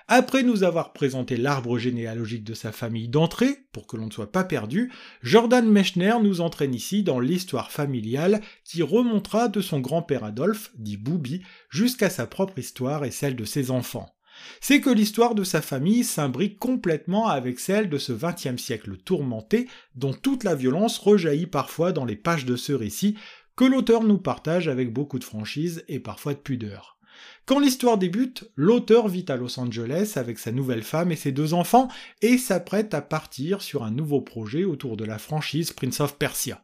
Après 0.08 0.42
nous 0.42 0.62
avoir 0.62 0.92
présenté 0.92 1.36
l'arbre 1.36 1.78
généalogique 1.78 2.44
de 2.44 2.54
sa 2.54 2.72
famille 2.72 3.08
d'entrée, 3.08 3.64
pour 3.72 3.86
que 3.86 3.96
l'on 3.96 4.06
ne 4.06 4.12
soit 4.12 4.32
pas 4.32 4.44
perdu, 4.44 4.92
Jordan 5.22 5.68
Mechner 5.68 6.14
nous 6.22 6.40
entraîne 6.40 6.74
ici 6.74 7.02
dans 7.02 7.20
l'histoire 7.20 7.70
familiale 7.70 8.40
qui 8.64 8.82
remontera 8.82 9.48
de 9.48 9.60
son 9.60 9.80
grand-père 9.80 10.24
Adolphe, 10.24 10.72
dit 10.76 10.96
Boubi, 10.96 11.42
jusqu'à 11.70 12.10
sa 12.10 12.26
propre 12.26 12.58
histoire 12.58 13.04
et 13.04 13.10
celle 13.10 13.36
de 13.36 13.44
ses 13.44 13.70
enfants 13.70 14.12
c'est 14.60 14.80
que 14.80 14.90
l'histoire 14.90 15.34
de 15.34 15.44
sa 15.44 15.60
famille 15.60 16.04
s'imbrique 16.04 16.58
complètement 16.58 17.28
avec 17.28 17.60
celle 17.60 17.88
de 17.88 17.98
ce 17.98 18.12
XXe 18.12 18.60
siècle 18.60 18.96
tourmenté, 18.96 19.68
dont 19.94 20.12
toute 20.12 20.44
la 20.44 20.54
violence 20.54 20.98
rejaillit 20.98 21.46
parfois 21.46 21.92
dans 21.92 22.04
les 22.04 22.16
pages 22.16 22.46
de 22.46 22.56
ce 22.56 22.72
récit, 22.72 23.16
que 23.56 23.64
l'auteur 23.64 24.02
nous 24.02 24.18
partage 24.18 24.68
avec 24.68 24.92
beaucoup 24.92 25.18
de 25.18 25.24
franchise 25.24 25.84
et 25.88 26.00
parfois 26.00 26.34
de 26.34 26.38
pudeur. 26.38 26.98
Quand 27.44 27.58
l'histoire 27.58 27.98
débute, 27.98 28.48
l'auteur 28.54 29.08
vit 29.08 29.24
à 29.26 29.36
Los 29.36 29.58
Angeles 29.58 30.12
avec 30.14 30.38
sa 30.38 30.52
nouvelle 30.52 30.84
femme 30.84 31.10
et 31.10 31.16
ses 31.16 31.32
deux 31.32 31.54
enfants 31.54 31.88
et 32.20 32.38
s'apprête 32.38 32.94
à 32.94 33.02
partir 33.02 33.62
sur 33.62 33.82
un 33.82 33.90
nouveau 33.90 34.20
projet 34.20 34.62
autour 34.62 34.96
de 34.96 35.04
la 35.04 35.18
franchise 35.18 35.72
Prince 35.72 35.98
of 35.98 36.18
Persia. 36.18 36.62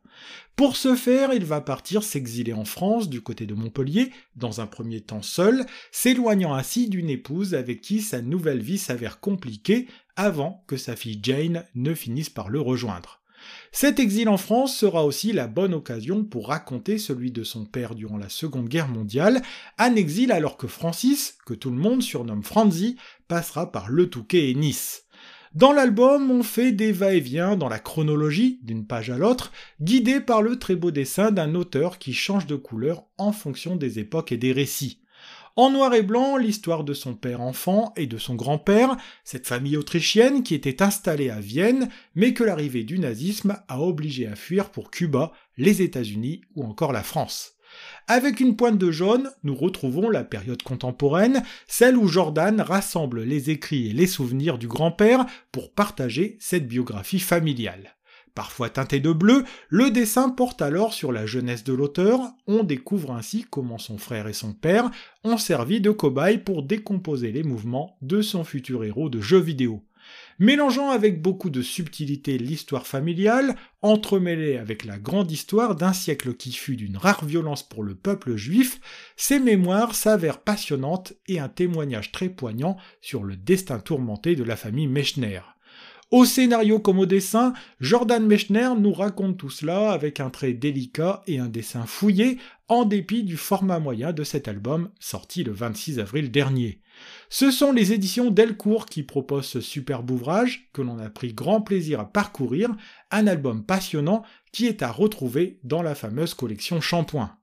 Pour 0.54 0.76
ce 0.76 0.94
faire, 0.94 1.32
il 1.32 1.44
va 1.44 1.60
partir 1.60 2.04
s'exiler 2.04 2.52
en 2.52 2.64
France 2.64 3.08
du 3.08 3.20
côté 3.20 3.44
de 3.44 3.54
Montpellier, 3.54 4.12
dans 4.36 4.60
un 4.60 4.66
premier 4.66 5.00
temps 5.00 5.22
seul, 5.22 5.66
s'éloignant 5.90 6.54
ainsi 6.54 6.88
d'une 6.88 7.10
épouse 7.10 7.56
avec 7.56 7.80
qui 7.80 8.00
sa 8.00 8.22
nouvelle 8.22 8.62
vie 8.62 8.78
s'avère 8.78 9.18
compliquée 9.18 9.88
avant 10.14 10.62
que 10.68 10.76
sa 10.76 10.94
fille 10.94 11.18
Jane 11.20 11.64
ne 11.74 11.92
finisse 11.92 12.30
par 12.30 12.50
le 12.50 12.60
rejoindre. 12.60 13.17
Cet 13.72 13.98
exil 14.00 14.28
en 14.28 14.36
France 14.36 14.76
sera 14.76 15.04
aussi 15.04 15.32
la 15.32 15.46
bonne 15.46 15.74
occasion 15.74 16.24
pour 16.24 16.48
raconter 16.48 16.98
celui 16.98 17.30
de 17.30 17.44
son 17.44 17.64
père 17.64 17.94
durant 17.94 18.16
la 18.16 18.28
Seconde 18.28 18.68
Guerre 18.68 18.88
mondiale, 18.88 19.42
un 19.78 19.94
exil 19.94 20.32
alors 20.32 20.56
que 20.56 20.66
Francis, 20.66 21.38
que 21.46 21.54
tout 21.54 21.70
le 21.70 21.76
monde 21.76 22.02
surnomme 22.02 22.42
Franzi, 22.42 22.96
passera 23.28 23.70
par 23.70 23.90
Le 23.90 24.08
Touquet 24.08 24.50
et 24.50 24.54
Nice. 24.54 25.04
Dans 25.54 25.72
l'album, 25.72 26.30
on 26.30 26.42
fait 26.42 26.72
des 26.72 26.92
va-et-vient 26.92 27.56
dans 27.56 27.68
la 27.68 27.78
chronologie, 27.78 28.60
d'une 28.62 28.86
page 28.86 29.10
à 29.10 29.16
l'autre, 29.16 29.50
guidé 29.80 30.20
par 30.20 30.42
le 30.42 30.58
très 30.58 30.76
beau 30.76 30.90
dessin 30.90 31.30
d'un 31.30 31.54
auteur 31.54 31.98
qui 31.98 32.12
change 32.12 32.46
de 32.46 32.56
couleur 32.56 33.06
en 33.16 33.32
fonction 33.32 33.74
des 33.74 33.98
époques 33.98 34.30
et 34.30 34.36
des 34.36 34.52
récits. 34.52 35.00
En 35.58 35.70
noir 35.70 35.92
et 35.92 36.04
blanc, 36.04 36.36
l'histoire 36.36 36.84
de 36.84 36.94
son 36.94 37.16
père 37.16 37.40
enfant 37.40 37.92
et 37.96 38.06
de 38.06 38.16
son 38.16 38.36
grand-père, 38.36 38.96
cette 39.24 39.48
famille 39.48 39.76
autrichienne 39.76 40.44
qui 40.44 40.54
était 40.54 40.84
installée 40.84 41.30
à 41.30 41.40
Vienne, 41.40 41.88
mais 42.14 42.32
que 42.32 42.44
l'arrivée 42.44 42.84
du 42.84 43.00
nazisme 43.00 43.60
a 43.66 43.80
obligé 43.80 44.28
à 44.28 44.36
fuir 44.36 44.70
pour 44.70 44.92
Cuba, 44.92 45.32
les 45.56 45.82
États-Unis 45.82 46.42
ou 46.54 46.62
encore 46.62 46.92
la 46.92 47.02
France. 47.02 47.56
Avec 48.06 48.38
une 48.38 48.54
pointe 48.54 48.78
de 48.78 48.92
jaune, 48.92 49.32
nous 49.42 49.56
retrouvons 49.56 50.10
la 50.10 50.22
période 50.22 50.62
contemporaine, 50.62 51.42
celle 51.66 51.96
où 51.96 52.06
Jordan 52.06 52.60
rassemble 52.60 53.24
les 53.24 53.50
écrits 53.50 53.90
et 53.90 53.92
les 53.92 54.06
souvenirs 54.06 54.58
du 54.58 54.68
grand-père 54.68 55.26
pour 55.50 55.72
partager 55.72 56.36
cette 56.38 56.68
biographie 56.68 57.18
familiale. 57.18 57.97
Parfois 58.38 58.70
teinté 58.70 59.00
de 59.00 59.10
bleu, 59.10 59.42
le 59.68 59.90
dessin 59.90 60.28
porte 60.28 60.62
alors 60.62 60.94
sur 60.94 61.10
la 61.10 61.26
jeunesse 61.26 61.64
de 61.64 61.72
l'auteur, 61.72 62.20
on 62.46 62.62
découvre 62.62 63.10
ainsi 63.10 63.44
comment 63.50 63.78
son 63.78 63.98
frère 63.98 64.28
et 64.28 64.32
son 64.32 64.52
père 64.52 64.92
ont 65.24 65.38
servi 65.38 65.80
de 65.80 65.90
cobayes 65.90 66.38
pour 66.38 66.62
décomposer 66.62 67.32
les 67.32 67.42
mouvements 67.42 67.96
de 68.00 68.22
son 68.22 68.44
futur 68.44 68.84
héros 68.84 69.08
de 69.08 69.20
jeux 69.20 69.40
vidéo. 69.40 69.82
Mélangeant 70.38 70.90
avec 70.90 71.20
beaucoup 71.20 71.50
de 71.50 71.62
subtilité 71.62 72.38
l'histoire 72.38 72.86
familiale, 72.86 73.56
entremêlée 73.82 74.56
avec 74.56 74.84
la 74.84 75.00
grande 75.00 75.32
histoire 75.32 75.74
d'un 75.74 75.92
siècle 75.92 76.34
qui 76.34 76.52
fut 76.52 76.76
d'une 76.76 76.96
rare 76.96 77.24
violence 77.24 77.68
pour 77.68 77.82
le 77.82 77.96
peuple 77.96 78.36
juif, 78.36 78.80
ces 79.16 79.40
mémoires 79.40 79.96
s'avèrent 79.96 80.42
passionnantes 80.42 81.12
et 81.26 81.40
un 81.40 81.48
témoignage 81.48 82.12
très 82.12 82.28
poignant 82.28 82.76
sur 83.00 83.24
le 83.24 83.34
destin 83.34 83.80
tourmenté 83.80 84.36
de 84.36 84.44
la 84.44 84.54
famille 84.54 84.86
Mechner. 84.86 85.40
Au 86.10 86.24
scénario 86.24 86.78
comme 86.78 87.00
au 87.00 87.04
dessin, 87.04 87.52
Jordan 87.80 88.26
Mechner 88.26 88.70
nous 88.78 88.94
raconte 88.94 89.36
tout 89.36 89.50
cela 89.50 89.92
avec 89.92 90.20
un 90.20 90.30
trait 90.30 90.54
délicat 90.54 91.22
et 91.26 91.38
un 91.38 91.48
dessin 91.48 91.84
fouillé, 91.84 92.38
en 92.68 92.86
dépit 92.86 93.24
du 93.24 93.36
format 93.36 93.78
moyen 93.78 94.14
de 94.14 94.24
cet 94.24 94.48
album 94.48 94.88
sorti 94.98 95.44
le 95.44 95.52
26 95.52 95.98
avril 95.98 96.30
dernier. 96.30 96.80
Ce 97.28 97.50
sont 97.50 97.72
les 97.72 97.92
éditions 97.92 98.30
Delcourt 98.30 98.86
qui 98.86 99.02
proposent 99.02 99.48
ce 99.48 99.60
superbe 99.60 100.10
ouvrage 100.10 100.70
que 100.72 100.80
l'on 100.80 100.98
a 100.98 101.10
pris 101.10 101.34
grand 101.34 101.60
plaisir 101.60 102.00
à 102.00 102.10
parcourir, 102.10 102.70
un 103.10 103.26
album 103.26 103.62
passionnant 103.62 104.22
qui 104.50 104.66
est 104.66 104.82
à 104.82 104.90
retrouver 104.90 105.58
dans 105.62 105.82
la 105.82 105.94
fameuse 105.94 106.32
collection 106.32 106.80
Shampoing. 106.80 107.37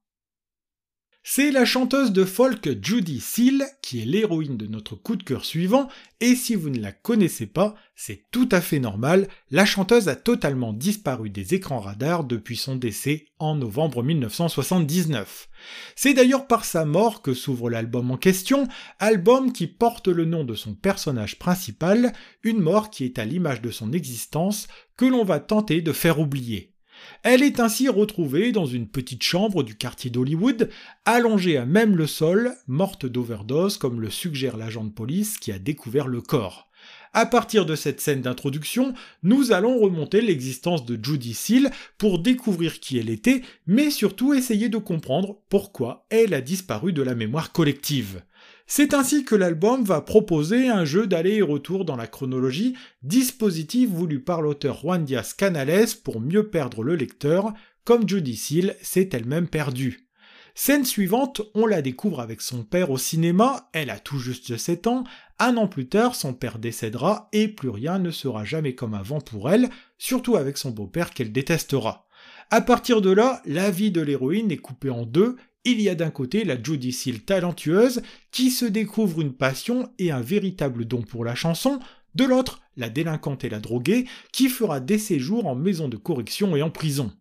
C'est 1.27 1.49
la 1.49 1.65
chanteuse 1.65 2.11
de 2.11 2.23
folk 2.23 2.69
Judy 2.83 3.19
Seal 3.19 3.65
qui 3.81 3.99
est 3.99 4.05
l'héroïne 4.05 4.57
de 4.57 4.67
notre 4.67 4.95
coup 4.95 5.15
de 5.15 5.23
cœur 5.23 5.43
suivant, 5.43 5.88
et 6.19 6.35
si 6.35 6.53
vous 6.53 6.69
ne 6.69 6.79
la 6.79 6.91
connaissez 6.91 7.47
pas, 7.47 7.73
c'est 7.95 8.25
tout 8.29 8.47
à 8.51 8.61
fait 8.61 8.77
normal, 8.77 9.27
la 9.49 9.65
chanteuse 9.65 10.07
a 10.07 10.15
totalement 10.15 10.71
disparu 10.71 11.31
des 11.31 11.55
écrans 11.55 11.79
radars 11.79 12.25
depuis 12.25 12.55
son 12.55 12.75
décès 12.75 13.25
en 13.39 13.55
novembre 13.55 14.03
1979. 14.03 15.49
C'est 15.95 16.13
d'ailleurs 16.13 16.45
par 16.45 16.63
sa 16.63 16.85
mort 16.85 17.23
que 17.23 17.33
s'ouvre 17.33 17.71
l'album 17.71 18.11
en 18.11 18.17
question, 18.17 18.67
album 18.99 19.51
qui 19.51 19.65
porte 19.65 20.07
le 20.07 20.25
nom 20.25 20.43
de 20.43 20.53
son 20.53 20.75
personnage 20.75 21.39
principal, 21.39 22.13
une 22.43 22.59
mort 22.59 22.91
qui 22.91 23.03
est 23.03 23.17
à 23.17 23.25
l'image 23.25 23.63
de 23.63 23.71
son 23.71 23.93
existence, 23.93 24.67
que 24.95 25.05
l'on 25.05 25.23
va 25.23 25.39
tenter 25.39 25.81
de 25.81 25.91
faire 25.91 26.19
oublier. 26.19 26.74
Elle 27.23 27.43
est 27.43 27.59
ainsi 27.59 27.89
retrouvée 27.89 28.51
dans 28.51 28.65
une 28.65 28.87
petite 28.87 29.23
chambre 29.23 29.63
du 29.63 29.75
quartier 29.75 30.09
d'Hollywood, 30.09 30.69
allongée 31.05 31.57
à 31.57 31.65
même 31.65 31.95
le 31.95 32.07
sol, 32.07 32.53
morte 32.67 33.05
d'overdose 33.05 33.77
comme 33.77 34.01
le 34.01 34.09
suggère 34.09 34.57
l'agent 34.57 34.83
de 34.83 34.91
police 34.91 35.37
qui 35.37 35.51
a 35.51 35.59
découvert 35.59 36.07
le 36.07 36.21
corps. 36.21 36.69
À 37.17 37.25
partir 37.25 37.65
de 37.65 37.75
cette 37.75 38.01
scène 38.01 38.21
d'introduction, 38.21 38.93
nous 39.23 39.53
allons 39.53 39.79
remonter 39.79 40.19
l'existence 40.19 40.85
de 40.85 40.99
Judy 41.01 41.33
Seal 41.33 41.71
pour 41.97 42.19
découvrir 42.19 42.81
qui 42.81 42.97
elle 42.97 43.09
était, 43.09 43.41
mais 43.67 43.89
surtout 43.89 44.33
essayer 44.33 44.67
de 44.67 44.77
comprendre 44.77 45.37
pourquoi 45.47 46.05
elle 46.09 46.33
a 46.33 46.41
disparu 46.41 46.91
de 46.91 47.01
la 47.01 47.15
mémoire 47.15 47.53
collective. 47.53 48.21
C'est 48.67 48.95
ainsi 48.95 49.23
que 49.25 49.36
l'album 49.36 49.84
va 49.84 50.01
proposer 50.01 50.69
un 50.69 50.86
jeu 50.86 51.06
d'aller 51.06 51.36
et 51.36 51.41
retour 51.43 51.86
dans 51.86 51.95
la 51.95 52.08
chronologie, 52.08 52.75
dispositif 53.04 53.89
voulu 53.89 54.19
par 54.19 54.41
l'auteur 54.41 54.80
Juan 54.80 55.06
Diaz 55.06 55.34
Canales 55.34 55.86
pour 56.04 56.19
mieux 56.19 56.49
perdre 56.49 56.84
le 56.84 56.95
lecteur, 56.95 57.54
comme 57.84 58.10
Judy 58.10 58.36
Seal 58.36 58.75
s'est 58.82 59.10
elle-même 59.13 59.47
perdue. 59.47 60.10
Scène 60.58 60.86
suivante, 60.86 61.41
on 61.54 61.67
la 61.67 61.82
découvre 61.82 62.21
avec 62.21 62.41
son 62.41 62.63
père 62.63 62.89
au 62.89 62.97
cinéma, 62.97 63.69
elle 63.73 63.89
a 63.89 63.99
tout 63.99 64.17
juste 64.17 64.58
7 64.58 64.88
ans, 64.88 65.04
un 65.38 65.58
an 65.58 65.67
plus 65.67 65.88
tard 65.88 66.15
son 66.15 66.34
père 66.34 66.58
décédera 66.58 67.28
et 67.34 67.49
plus 67.49 67.69
rien 67.69 67.99
ne 67.99 68.10
sera 68.10 68.45
jamais 68.45 68.73
comme 68.73 68.93
avant 68.93 69.19
pour 69.19 69.51
elle, 69.51 69.69
surtout 69.97 70.38
avec 70.38 70.58
son 70.58 70.71
beau-père 70.71 71.12
qu'elle 71.12 71.34
détestera. 71.34 72.08
À 72.49 72.62
partir 72.62 73.01
de 73.01 73.12
là, 73.12 73.41
la 73.45 73.69
vie 73.69 73.91
de 73.91 74.01
l'héroïne 74.01 74.49
est 74.49 74.58
coupée 74.58 74.89
en 74.89 75.06
deux 75.06 75.36
il 75.65 75.82
y 75.82 75.89
a 75.89 75.95
d'un 75.95 76.12
côté 76.12 76.43
la 76.43 76.56
Seal 76.56 77.19
talentueuse 77.21 78.01
qui 78.32 78.51
se 78.51 78.65
découvre 78.65 79.21
une 79.21 79.34
passion 79.34 79.89
et 79.99 80.12
un 80.12 80.21
véritable 80.21 80.86
don 80.86 81.01
pour 81.01 81.25
la 81.25 81.36
chanson, 81.36 81.80
de 82.13 82.23
l'autre 82.23 82.62
la 82.78 82.89
délinquante 82.89 83.43
et 83.43 83.49
la 83.49 83.60
droguée 83.60 84.06
qui 84.32 84.49
fera 84.49 84.80
des 84.80 84.97
séjours 84.97 85.47
en 85.47 85.56
maison 85.56 85.88
de 85.88 85.97
correction 85.97 86.56
et 86.56 86.62
en 86.62 86.69
prison. 86.69 87.12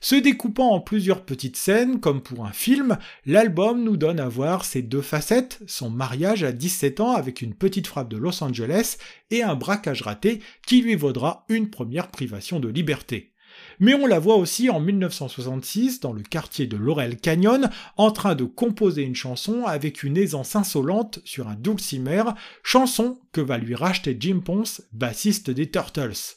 Se 0.00 0.14
découpant 0.14 0.70
en 0.70 0.80
plusieurs 0.80 1.24
petites 1.24 1.56
scènes, 1.56 2.00
comme 2.00 2.22
pour 2.22 2.46
un 2.46 2.52
film, 2.52 2.98
l'album 3.24 3.82
nous 3.82 3.96
donne 3.96 4.20
à 4.20 4.28
voir 4.28 4.64
ses 4.64 4.82
deux 4.82 5.02
facettes, 5.02 5.60
son 5.66 5.90
mariage 5.90 6.44
à 6.44 6.52
17 6.52 7.00
ans 7.00 7.12
avec 7.12 7.42
une 7.42 7.54
petite 7.54 7.86
frappe 7.86 8.08
de 8.08 8.16
Los 8.16 8.42
Angeles 8.42 8.96
et 9.30 9.42
un 9.42 9.54
braquage 9.54 10.02
raté 10.02 10.40
qui 10.66 10.80
lui 10.80 10.94
vaudra 10.94 11.44
une 11.48 11.70
première 11.70 12.10
privation 12.10 12.60
de 12.60 12.68
liberté 12.68 13.32
mais 13.80 13.94
on 13.94 14.06
la 14.06 14.18
voit 14.18 14.36
aussi 14.36 14.70
en 14.70 14.80
1966 14.80 16.00
dans 16.00 16.12
le 16.12 16.22
quartier 16.22 16.66
de 16.66 16.76
Laurel 16.76 17.16
Canyon 17.16 17.70
en 17.96 18.10
train 18.10 18.34
de 18.34 18.44
composer 18.44 19.02
une 19.02 19.14
chanson 19.14 19.64
avec 19.64 20.02
une 20.02 20.16
aisance 20.16 20.56
insolente 20.56 21.20
sur 21.24 21.48
un 21.48 21.54
dulcimer, 21.54 22.24
chanson 22.62 23.18
que 23.32 23.40
va 23.40 23.58
lui 23.58 23.74
racheter 23.74 24.16
Jim 24.18 24.40
Ponce, 24.44 24.82
bassiste 24.92 25.50
des 25.50 25.70
Turtles. 25.70 26.36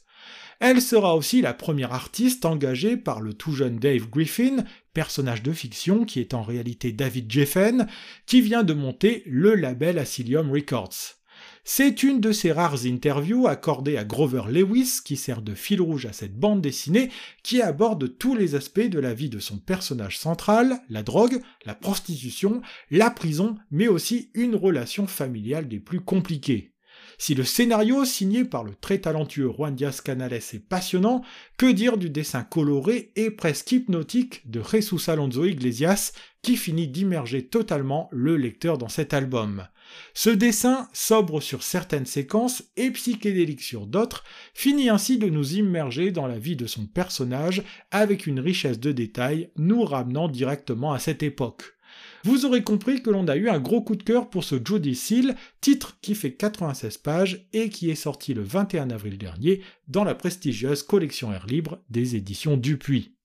Elle 0.59 0.81
sera 0.81 1.15
aussi 1.15 1.41
la 1.41 1.53
première 1.53 1.93
artiste 1.93 2.43
engagée 2.43 2.97
par 2.97 3.21
le 3.21 3.33
tout 3.33 3.53
jeune 3.53 3.79
Dave 3.79 4.09
Griffin, 4.09 4.65
personnage 4.93 5.41
de 5.41 5.53
fiction 5.53 6.03
qui 6.03 6.19
est 6.19 6.33
en 6.33 6.43
réalité 6.43 6.91
David 6.91 7.31
Jeffen, 7.31 7.87
qui 8.25 8.41
vient 8.41 8.63
de 8.63 8.73
monter 8.73 9.23
le 9.25 9.55
label 9.55 9.97
Asylum 9.97 10.51
Records. 10.51 11.18
C'est 11.63 12.03
une 12.03 12.19
de 12.19 12.31
ces 12.31 12.51
rares 12.51 12.85
interviews 12.85 13.47
accordées 13.47 13.97
à 13.97 14.03
Grover 14.03 14.43
Lewis 14.49 14.99
qui 15.03 15.17
sert 15.17 15.41
de 15.41 15.53
fil 15.53 15.81
rouge 15.81 16.05
à 16.05 16.13
cette 16.13 16.37
bande 16.37 16.61
dessinée 16.61 17.09
qui 17.43 17.61
aborde 17.61 18.17
tous 18.17 18.35
les 18.35 18.55
aspects 18.55 18.79
de 18.79 18.99
la 18.99 19.13
vie 19.13 19.29
de 19.29 19.39
son 19.39 19.57
personnage 19.57 20.17
central, 20.17 20.81
la 20.89 21.03
drogue, 21.03 21.41
la 21.65 21.75
prostitution, 21.75 22.61
la 22.89 23.11
prison, 23.11 23.55
mais 23.71 23.87
aussi 23.87 24.31
une 24.33 24.55
relation 24.55 25.05
familiale 25.05 25.67
des 25.67 25.79
plus 25.79 26.01
compliquées. 26.01 26.73
Si 27.17 27.35
le 27.35 27.43
scénario 27.43 28.05
signé 28.05 28.45
par 28.45 28.63
le 28.63 28.73
très 28.75 28.99
talentueux 28.99 29.51
Juan 29.51 29.75
Diaz 29.75 29.99
Canales 29.99 30.33
est 30.33 30.59
passionnant, 30.59 31.21
que 31.57 31.69
dire 31.69 31.97
du 31.97 32.09
dessin 32.09 32.43
coloré 32.43 33.11
et 33.15 33.29
presque 33.29 33.73
hypnotique 33.73 34.49
de 34.49 34.61
Jesus 34.63 35.09
Alonso 35.09 35.43
Iglesias 35.45 36.13
qui 36.41 36.55
finit 36.55 36.87
d'immerger 36.87 37.47
totalement 37.47 38.07
le 38.11 38.37
lecteur 38.37 38.77
dans 38.77 38.87
cet 38.87 39.13
album? 39.13 39.67
Ce 40.13 40.29
dessin, 40.29 40.87
sobre 40.93 41.41
sur 41.41 41.63
certaines 41.63 42.05
séquences 42.05 42.63
et 42.77 42.91
psychédélique 42.91 43.61
sur 43.61 43.87
d'autres, 43.87 44.23
finit 44.53 44.89
ainsi 44.89 45.17
de 45.17 45.27
nous 45.27 45.55
immerger 45.55 46.11
dans 46.11 46.27
la 46.27 46.39
vie 46.39 46.55
de 46.55 46.67
son 46.67 46.85
personnage 46.85 47.63
avec 47.91 48.27
une 48.27 48.39
richesse 48.39 48.79
de 48.79 48.91
détails 48.91 49.49
nous 49.55 49.83
ramenant 49.83 50.27
directement 50.27 50.93
à 50.93 50.99
cette 50.99 51.23
époque. 51.23 51.75
Vous 52.23 52.45
aurez 52.45 52.63
compris 52.63 53.01
que 53.01 53.09
l'on 53.09 53.27
a 53.27 53.37
eu 53.37 53.49
un 53.49 53.59
gros 53.59 53.81
coup 53.81 53.95
de 53.95 54.03
cœur 54.03 54.29
pour 54.29 54.43
ce 54.43 54.55
Jody 54.63 54.95
Seal, 54.95 55.35
titre 55.61 55.97
qui 56.01 56.15
fait 56.15 56.33
96 56.33 56.97
pages 56.97 57.47
et 57.53 57.69
qui 57.69 57.89
est 57.89 57.95
sorti 57.95 58.33
le 58.33 58.43
21 58.43 58.89
avril 58.89 59.17
dernier 59.17 59.61
dans 59.87 60.03
la 60.03 60.15
prestigieuse 60.15 60.83
collection 60.83 61.31
Air 61.31 61.45
Libre 61.47 61.79
des 61.89 62.15
éditions 62.15 62.57
Dupuis. 62.57 63.15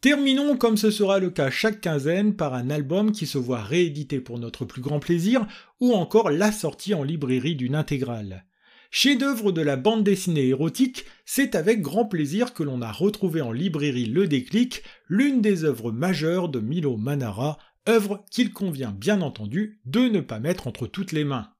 Terminons 0.00 0.56
comme 0.56 0.76
ce 0.76 0.92
sera 0.92 1.18
le 1.18 1.30
cas 1.30 1.50
chaque 1.50 1.80
quinzaine 1.80 2.36
par 2.36 2.54
un 2.54 2.70
album 2.70 3.10
qui 3.10 3.26
se 3.26 3.36
voit 3.36 3.62
réédité 3.62 4.20
pour 4.20 4.38
notre 4.38 4.64
plus 4.64 4.80
grand 4.80 5.00
plaisir 5.00 5.44
ou 5.80 5.92
encore 5.92 6.30
la 6.30 6.52
sortie 6.52 6.94
en 6.94 7.02
librairie 7.02 7.56
d'une 7.56 7.74
intégrale. 7.74 8.44
Chef-d'œuvre 8.92 9.50
de 9.50 9.60
la 9.60 9.76
bande 9.76 10.04
dessinée 10.04 10.46
érotique, 10.46 11.04
c'est 11.26 11.56
avec 11.56 11.82
grand 11.82 12.04
plaisir 12.04 12.54
que 12.54 12.62
l'on 12.62 12.80
a 12.80 12.92
retrouvé 12.92 13.40
en 13.40 13.50
librairie 13.50 14.06
Le 14.06 14.28
Déclic, 14.28 14.84
l'une 15.08 15.42
des 15.42 15.64
œuvres 15.64 15.90
majeures 15.90 16.48
de 16.48 16.60
Milo 16.60 16.96
Manara, 16.96 17.58
œuvre 17.88 18.24
qu'il 18.30 18.52
convient 18.52 18.92
bien 18.92 19.20
entendu 19.20 19.80
de 19.84 20.02
ne 20.02 20.20
pas 20.20 20.38
mettre 20.38 20.68
entre 20.68 20.86
toutes 20.86 21.10
les 21.10 21.24
mains. 21.24 21.50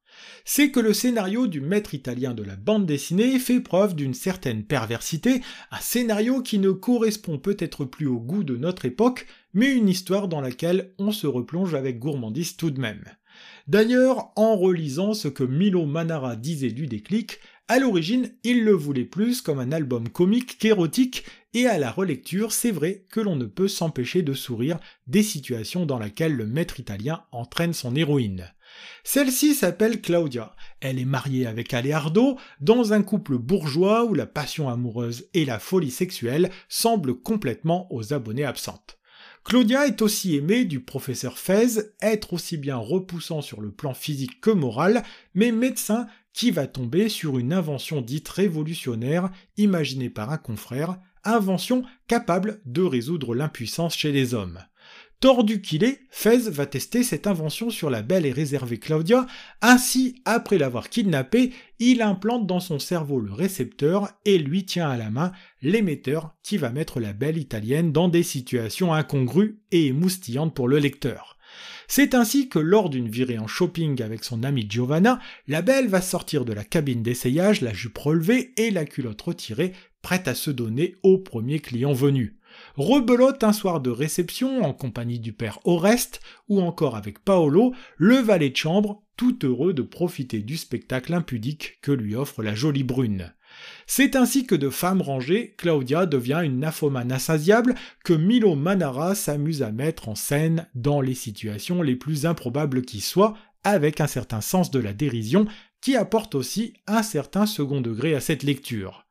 C'est 0.44 0.70
que 0.70 0.80
le 0.80 0.92
scénario 0.92 1.46
du 1.46 1.60
maître 1.60 1.94
italien 1.94 2.34
de 2.34 2.42
la 2.42 2.56
bande 2.56 2.86
dessinée 2.86 3.38
fait 3.38 3.60
preuve 3.60 3.94
d'une 3.94 4.14
certaine 4.14 4.64
perversité, 4.64 5.42
un 5.70 5.80
scénario 5.80 6.42
qui 6.42 6.58
ne 6.58 6.70
correspond 6.70 7.38
peut-être 7.38 7.84
plus 7.84 8.06
au 8.06 8.18
goût 8.18 8.44
de 8.44 8.56
notre 8.56 8.84
époque, 8.84 9.26
mais 9.54 9.72
une 9.72 9.88
histoire 9.88 10.28
dans 10.28 10.40
laquelle 10.40 10.94
on 10.98 11.12
se 11.12 11.26
replonge 11.26 11.74
avec 11.74 11.98
gourmandise 11.98 12.56
tout 12.56 12.70
de 12.70 12.80
même. 12.80 13.04
D'ailleurs, 13.66 14.32
en 14.36 14.56
relisant 14.56 15.14
ce 15.14 15.28
que 15.28 15.44
Milo 15.44 15.84
Manara 15.84 16.36
disait 16.36 16.70
du 16.70 16.86
déclic, 16.86 17.40
à 17.70 17.78
l'origine, 17.78 18.32
il 18.44 18.64
le 18.64 18.72
voulait 18.72 19.04
plus 19.04 19.42
comme 19.42 19.58
un 19.58 19.72
album 19.72 20.08
comique 20.08 20.56
qu'érotique, 20.58 21.24
et 21.52 21.66
à 21.66 21.78
la 21.78 21.90
relecture, 21.90 22.52
c'est 22.52 22.70
vrai 22.70 23.04
que 23.10 23.20
l'on 23.20 23.36
ne 23.36 23.44
peut 23.44 23.68
s'empêcher 23.68 24.22
de 24.22 24.32
sourire 24.32 24.78
des 25.06 25.22
situations 25.22 25.84
dans 25.84 25.98
lesquelles 25.98 26.34
le 26.34 26.46
maître 26.46 26.80
italien 26.80 27.24
entraîne 27.30 27.74
son 27.74 27.94
héroïne. 27.94 28.50
Celle-ci 29.04 29.54
s'appelle 29.54 30.00
Claudia. 30.00 30.54
Elle 30.80 30.98
est 30.98 31.04
mariée 31.04 31.46
avec 31.46 31.72
Aleardo 31.74 32.38
dans 32.60 32.92
un 32.92 33.02
couple 33.02 33.38
bourgeois 33.38 34.04
où 34.04 34.14
la 34.14 34.26
passion 34.26 34.68
amoureuse 34.68 35.28
et 35.34 35.44
la 35.44 35.58
folie 35.58 35.90
sexuelle 35.90 36.50
semblent 36.68 37.20
complètement 37.20 37.86
aux 37.92 38.12
abonnés 38.12 38.44
absentes. 38.44 38.98
Claudia 39.44 39.86
est 39.86 40.02
aussi 40.02 40.36
aimée 40.36 40.64
du 40.64 40.80
professeur 40.80 41.38
Fez, 41.38 41.92
être 42.02 42.34
aussi 42.34 42.58
bien 42.58 42.76
repoussant 42.76 43.40
sur 43.40 43.60
le 43.60 43.70
plan 43.70 43.94
physique 43.94 44.40
que 44.40 44.50
moral, 44.50 45.02
mais 45.34 45.52
médecin 45.52 46.06
qui 46.34 46.50
va 46.50 46.66
tomber 46.66 47.08
sur 47.08 47.38
une 47.38 47.52
invention 47.52 48.00
dite 48.00 48.28
révolutionnaire 48.28 49.30
imaginée 49.56 50.10
par 50.10 50.30
un 50.30 50.38
confrère, 50.38 50.98
invention 51.24 51.82
capable 52.06 52.60
de 52.64 52.82
résoudre 52.82 53.34
l'impuissance 53.34 53.96
chez 53.96 54.12
les 54.12 54.34
hommes. 54.34 54.60
Tordu 55.20 55.60
qu'il 55.60 55.82
est, 55.82 55.98
Fez 56.10 56.48
va 56.48 56.64
tester 56.64 57.02
cette 57.02 57.26
invention 57.26 57.70
sur 57.70 57.90
la 57.90 58.02
belle 58.02 58.24
et 58.24 58.30
réservée 58.30 58.78
Claudia, 58.78 59.26
ainsi, 59.60 60.22
après 60.24 60.58
l'avoir 60.58 60.88
kidnappée, 60.88 61.52
il 61.80 62.02
implante 62.02 62.46
dans 62.46 62.60
son 62.60 62.78
cerveau 62.78 63.18
le 63.18 63.32
récepteur 63.32 64.10
et 64.24 64.38
lui 64.38 64.64
tient 64.64 64.88
à 64.88 64.96
la 64.96 65.10
main 65.10 65.32
l'émetteur 65.60 66.36
qui 66.44 66.56
va 66.56 66.70
mettre 66.70 67.00
la 67.00 67.12
belle 67.12 67.36
italienne 67.36 67.90
dans 67.90 68.06
des 68.08 68.22
situations 68.22 68.94
incongrues 68.94 69.60
et 69.72 69.86
émoustillantes 69.86 70.54
pour 70.54 70.68
le 70.68 70.78
lecteur. 70.78 71.36
C'est 71.88 72.14
ainsi 72.14 72.48
que 72.48 72.60
lors 72.60 72.88
d'une 72.88 73.08
virée 73.08 73.40
en 73.40 73.48
shopping 73.48 74.00
avec 74.02 74.22
son 74.22 74.44
amie 74.44 74.66
Giovanna, 74.68 75.18
la 75.48 75.62
belle 75.62 75.88
va 75.88 76.00
sortir 76.00 76.44
de 76.44 76.52
la 76.52 76.62
cabine 76.62 77.02
d'essayage, 77.02 77.60
la 77.60 77.72
jupe 77.72 77.98
relevée 77.98 78.52
et 78.56 78.70
la 78.70 78.84
culotte 78.84 79.22
retirée, 79.22 79.72
prête 80.00 80.28
à 80.28 80.36
se 80.36 80.52
donner 80.52 80.94
au 81.02 81.18
premier 81.18 81.58
client 81.58 81.92
venu. 81.92 82.37
Rebelote 82.78 83.42
un 83.42 83.52
soir 83.52 83.80
de 83.80 83.90
réception 83.90 84.62
en 84.62 84.72
compagnie 84.72 85.18
du 85.18 85.32
père 85.32 85.58
Oreste 85.64 86.20
ou 86.48 86.60
encore 86.60 86.94
avec 86.94 87.18
Paolo, 87.18 87.74
le 87.96 88.18
valet 88.18 88.50
de 88.50 88.56
chambre, 88.56 89.02
tout 89.16 89.44
heureux 89.44 89.72
de 89.72 89.82
profiter 89.82 90.42
du 90.42 90.56
spectacle 90.56 91.12
impudique 91.12 91.80
que 91.82 91.90
lui 91.90 92.14
offre 92.14 92.40
la 92.40 92.54
jolie 92.54 92.84
brune. 92.84 93.34
C'est 93.88 94.14
ainsi 94.14 94.46
que 94.46 94.54
de 94.54 94.70
femme 94.70 95.02
rangée, 95.02 95.56
Claudia 95.58 96.06
devient 96.06 96.42
une 96.44 96.60
nymphomane 96.60 97.10
insatiable 97.10 97.74
que 98.04 98.12
Milo 98.12 98.54
Manara 98.54 99.16
s'amuse 99.16 99.64
à 99.64 99.72
mettre 99.72 100.08
en 100.08 100.14
scène 100.14 100.68
dans 100.76 101.00
les 101.00 101.16
situations 101.16 101.82
les 101.82 101.96
plus 101.96 102.26
improbables 102.26 102.82
qui 102.82 103.00
soient, 103.00 103.36
avec 103.64 104.00
un 104.00 104.06
certain 104.06 104.40
sens 104.40 104.70
de 104.70 104.78
la 104.78 104.92
dérision 104.92 105.46
qui 105.80 105.96
apporte 105.96 106.36
aussi 106.36 106.74
un 106.86 107.02
certain 107.02 107.46
second 107.46 107.80
degré 107.80 108.14
à 108.14 108.20
cette 108.20 108.44
lecture. 108.44 109.07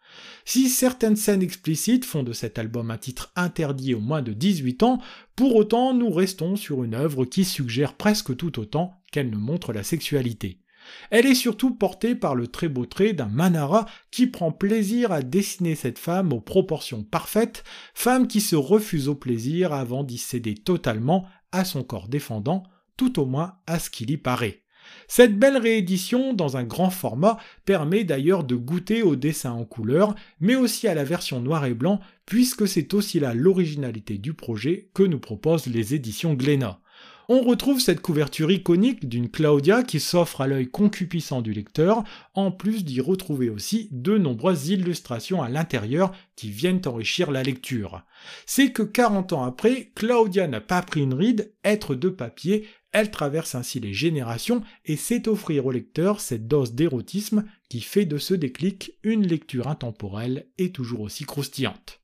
Si 0.49 0.69
certaines 0.69 1.17
scènes 1.17 1.41
explicites 1.41 2.05
font 2.05 2.23
de 2.23 2.31
cet 2.31 2.57
album 2.57 2.89
un 2.89 2.97
titre 2.97 3.33
interdit 3.35 3.93
au 3.93 3.99
moins 3.99 4.21
de 4.21 4.31
18 4.31 4.81
ans, 4.83 5.01
pour 5.35 5.57
autant 5.57 5.93
nous 5.93 6.09
restons 6.09 6.55
sur 6.55 6.85
une 6.85 6.93
œuvre 6.93 7.25
qui 7.25 7.43
suggère 7.43 7.95
presque 7.95 8.33
tout 8.33 8.57
autant 8.57 8.93
qu'elle 9.11 9.29
ne 9.29 9.35
montre 9.35 9.73
la 9.73 9.83
sexualité. 9.83 10.61
Elle 11.09 11.25
est 11.25 11.35
surtout 11.35 11.75
portée 11.75 12.15
par 12.15 12.33
le 12.33 12.47
très 12.47 12.69
beau 12.69 12.85
trait 12.85 13.11
d'un 13.11 13.27
Manara 13.27 13.87
qui 14.09 14.25
prend 14.25 14.53
plaisir 14.53 15.11
à 15.11 15.21
dessiner 15.21 15.75
cette 15.75 15.99
femme 15.99 16.31
aux 16.31 16.39
proportions 16.39 17.03
parfaites, 17.03 17.65
femme 17.93 18.25
qui 18.25 18.39
se 18.39 18.55
refuse 18.55 19.09
au 19.09 19.15
plaisir 19.15 19.73
avant 19.73 20.05
d'y 20.05 20.17
céder 20.17 20.55
totalement 20.55 21.25
à 21.51 21.65
son 21.65 21.83
corps 21.83 22.07
défendant, 22.07 22.63
tout 22.95 23.19
au 23.19 23.25
moins 23.25 23.55
à 23.67 23.79
ce 23.79 23.89
qu'il 23.89 24.11
y 24.11 24.17
paraît. 24.17 24.63
Cette 25.07 25.39
belle 25.39 25.57
réédition 25.57 26.33
dans 26.33 26.57
un 26.57 26.63
grand 26.63 26.89
format 26.89 27.37
permet 27.63 28.03
d'ailleurs 28.03 28.43
de 28.43 28.55
goûter 28.55 29.03
au 29.03 29.15
dessin 29.15 29.51
en 29.51 29.63
couleur, 29.63 30.15
mais 30.41 30.55
aussi 30.55 30.87
à 30.87 30.93
la 30.93 31.05
version 31.05 31.39
noir 31.39 31.65
et 31.65 31.73
blanc, 31.73 32.01
puisque 32.25 32.67
c'est 32.67 32.93
aussi 32.93 33.19
là 33.21 33.33
l'originalité 33.33 34.17
du 34.17 34.33
projet 34.33 34.89
que 34.93 35.03
nous 35.03 35.19
proposent 35.19 35.67
les 35.67 35.95
éditions 35.95 36.33
Glénat. 36.33 36.81
On 37.29 37.41
retrouve 37.41 37.81
cette 37.81 37.99
couverture 37.99 38.51
iconique 38.51 39.09
d'une 39.09 39.29
Claudia 39.29 39.83
qui 39.83 39.99
s'offre 39.99 40.39
à 40.39 40.47
l'œil 40.47 40.67
concupissant 40.67 41.41
du 41.41 41.51
lecteur, 41.51 42.05
en 42.35 42.51
plus 42.51 42.85
d'y 42.85 43.01
retrouver 43.01 43.49
aussi 43.49 43.89
de 43.91 44.17
nombreuses 44.17 44.69
illustrations 44.69 45.41
à 45.41 45.49
l'intérieur 45.49 46.13
qui 46.37 46.51
viennent 46.51 46.81
enrichir 46.85 47.29
la 47.29 47.43
lecture. 47.43 48.05
C'est 48.45 48.71
que 48.71 48.81
40 48.81 49.33
ans 49.33 49.43
après, 49.43 49.91
Claudia 49.93 50.47
n'a 50.47 50.61
pas 50.61 50.81
pris 50.81 51.01
une 51.01 51.13
ride, 51.13 51.53
être 51.65 51.95
de 51.95 52.07
papier, 52.07 52.65
elle 52.93 53.11
traverse 53.11 53.55
ainsi 53.55 53.81
les 53.81 53.93
générations 53.93 54.63
et 54.85 54.95
sait 54.95 55.27
offrir 55.27 55.65
au 55.65 55.71
lecteur 55.71 56.21
cette 56.21 56.47
dose 56.47 56.75
d'érotisme 56.75 57.43
qui 57.67 57.81
fait 57.81 58.05
de 58.05 58.17
ce 58.17 58.35
déclic 58.35 58.93
une 59.03 59.27
lecture 59.27 59.67
intemporelle 59.67 60.47
et 60.57 60.71
toujours 60.71 61.01
aussi 61.01 61.25
croustillante. 61.25 61.99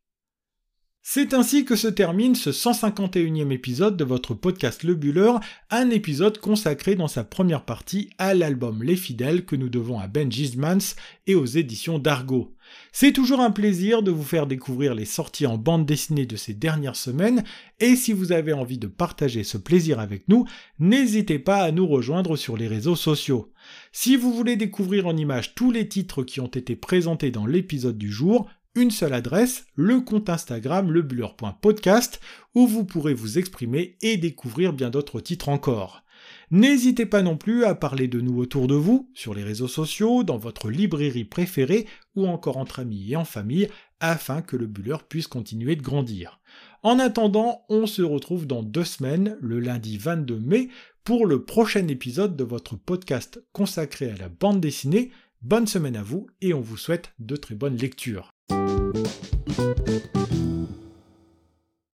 C'est 1.06 1.34
ainsi 1.34 1.66
que 1.66 1.76
se 1.76 1.90
termine 1.90 2.34
ce 2.34 2.50
151e 2.50 3.52
épisode 3.52 3.98
de 3.98 4.06
votre 4.06 4.34
podcast 4.34 4.84
Le 4.84 4.96
Buller, 4.96 5.34
un 5.70 5.90
épisode 5.90 6.38
consacré 6.38 6.96
dans 6.96 7.10
sa 7.10 7.26
première 7.26 7.66
partie 7.66 8.10
à 8.18 8.34
l'album 8.34 8.82
Les 8.82 8.96
Fidèles 8.96 9.44
que 9.44 9.58
nous 9.58 9.68
devons 9.68 10.00
à 10.00 10.08
Ben 10.08 10.32
Gismans 10.32 10.96
et 11.28 11.36
aux 11.36 11.46
éditions 11.46 12.00
d'Argo. 12.00 12.56
C'est 12.94 13.12
toujours 13.12 13.42
un 13.42 13.52
plaisir 13.52 14.02
de 14.02 14.12
vous 14.12 14.24
faire 14.24 14.48
découvrir 14.48 14.96
les 14.96 15.04
sorties 15.04 15.46
en 15.46 15.58
bande 15.58 15.86
dessinée 15.86 16.26
de 16.26 16.38
ces 16.38 16.54
dernières 16.54 16.96
semaines, 16.96 17.44
et 17.82 17.98
si 17.98 18.14
vous 18.14 18.32
avez 18.32 18.54
envie 18.54 18.78
de 18.78 18.88
partager 18.88 19.44
ce 19.44 19.58
plaisir 19.58 20.00
avec 20.00 20.30
nous, 20.30 20.46
n'hésitez 20.80 21.38
pas 21.38 21.64
à 21.64 21.72
nous 21.74 21.86
rejoindre 21.86 22.38
sur 22.38 22.56
les 22.56 22.70
réseaux 22.70 22.96
sociaux. 22.96 23.52
Si 23.92 24.16
vous 24.16 24.32
voulez 24.34 24.56
découvrir 24.56 25.06
en 25.06 25.18
images 25.18 25.54
tous 25.54 25.70
les 25.70 25.90
titres 25.90 26.24
qui 26.24 26.40
ont 26.40 26.48
été 26.48 26.78
présentés 26.78 27.30
dans 27.30 27.46
l'épisode 27.46 27.98
du 27.98 28.10
jour, 28.10 28.48
une 28.76 28.92
seule 28.92 29.14
adresse, 29.14 29.66
le 29.76 30.02
compte 30.02 30.30
Instagram 30.30 30.92
lebuller.podcast, 30.92 32.20
où 32.56 32.68
vous 32.68 32.86
pourrez 32.86 33.14
vous 33.14 33.38
exprimer 33.38 33.98
et 34.02 34.18
découvrir 34.18 34.74
bien 34.74 34.90
d'autres 34.90 35.20
titres 35.20 35.50
encore. 35.50 36.04
N'hésitez 36.52 37.06
pas 37.06 37.22
non 37.22 37.38
plus 37.38 37.66
à 37.66 37.76
parler 37.76 38.08
de 38.08 38.22
nous 38.22 38.40
autour 38.40 38.68
de 38.68 38.76
vous, 38.76 39.10
sur 39.14 39.34
les 39.34 39.44
réseaux 39.44 39.68
sociaux, 39.68 40.24
dans 40.24 40.38
votre 40.38 40.70
librairie 40.70 41.26
préférée 41.26 41.88
ou 42.16 42.28
encore 42.28 42.58
entre 42.58 42.80
amis 42.80 43.12
et 43.12 43.16
en 43.16 43.26
famille, 43.26 43.70
afin 44.00 44.42
que 44.42 44.56
le 44.56 44.68
Buller 44.68 44.98
puisse 45.08 45.28
continuer 45.28 45.76
de 45.76 45.82
grandir. 45.82 46.40
En 46.82 47.00
attendant, 47.00 47.66
on 47.70 47.88
se 47.88 48.02
retrouve 48.02 48.46
dans 48.46 48.64
deux 48.64 48.84
semaines, 48.84 49.38
le 49.42 49.60
lundi 49.60 49.98
22 49.98 50.40
mai, 50.40 50.70
pour 51.04 51.26
le 51.26 51.44
prochain 51.44 51.88
épisode 51.88 52.36
de 52.36 52.44
votre 52.44 52.76
podcast 52.76 53.44
consacré 53.52 54.10
à 54.10 54.18
la 54.18 54.30
bande 54.30 54.62
dessinée. 54.62 55.12
Bonne 55.42 55.68
semaine 55.68 55.98
à 55.98 56.04
vous 56.04 56.28
et 56.42 56.54
on 56.54 56.62
vous 56.62 56.78
souhaite 56.78 57.14
de 57.20 57.36
très 57.36 57.56
bonnes 57.56 57.78
lectures. 57.78 58.33
Música 58.50 59.34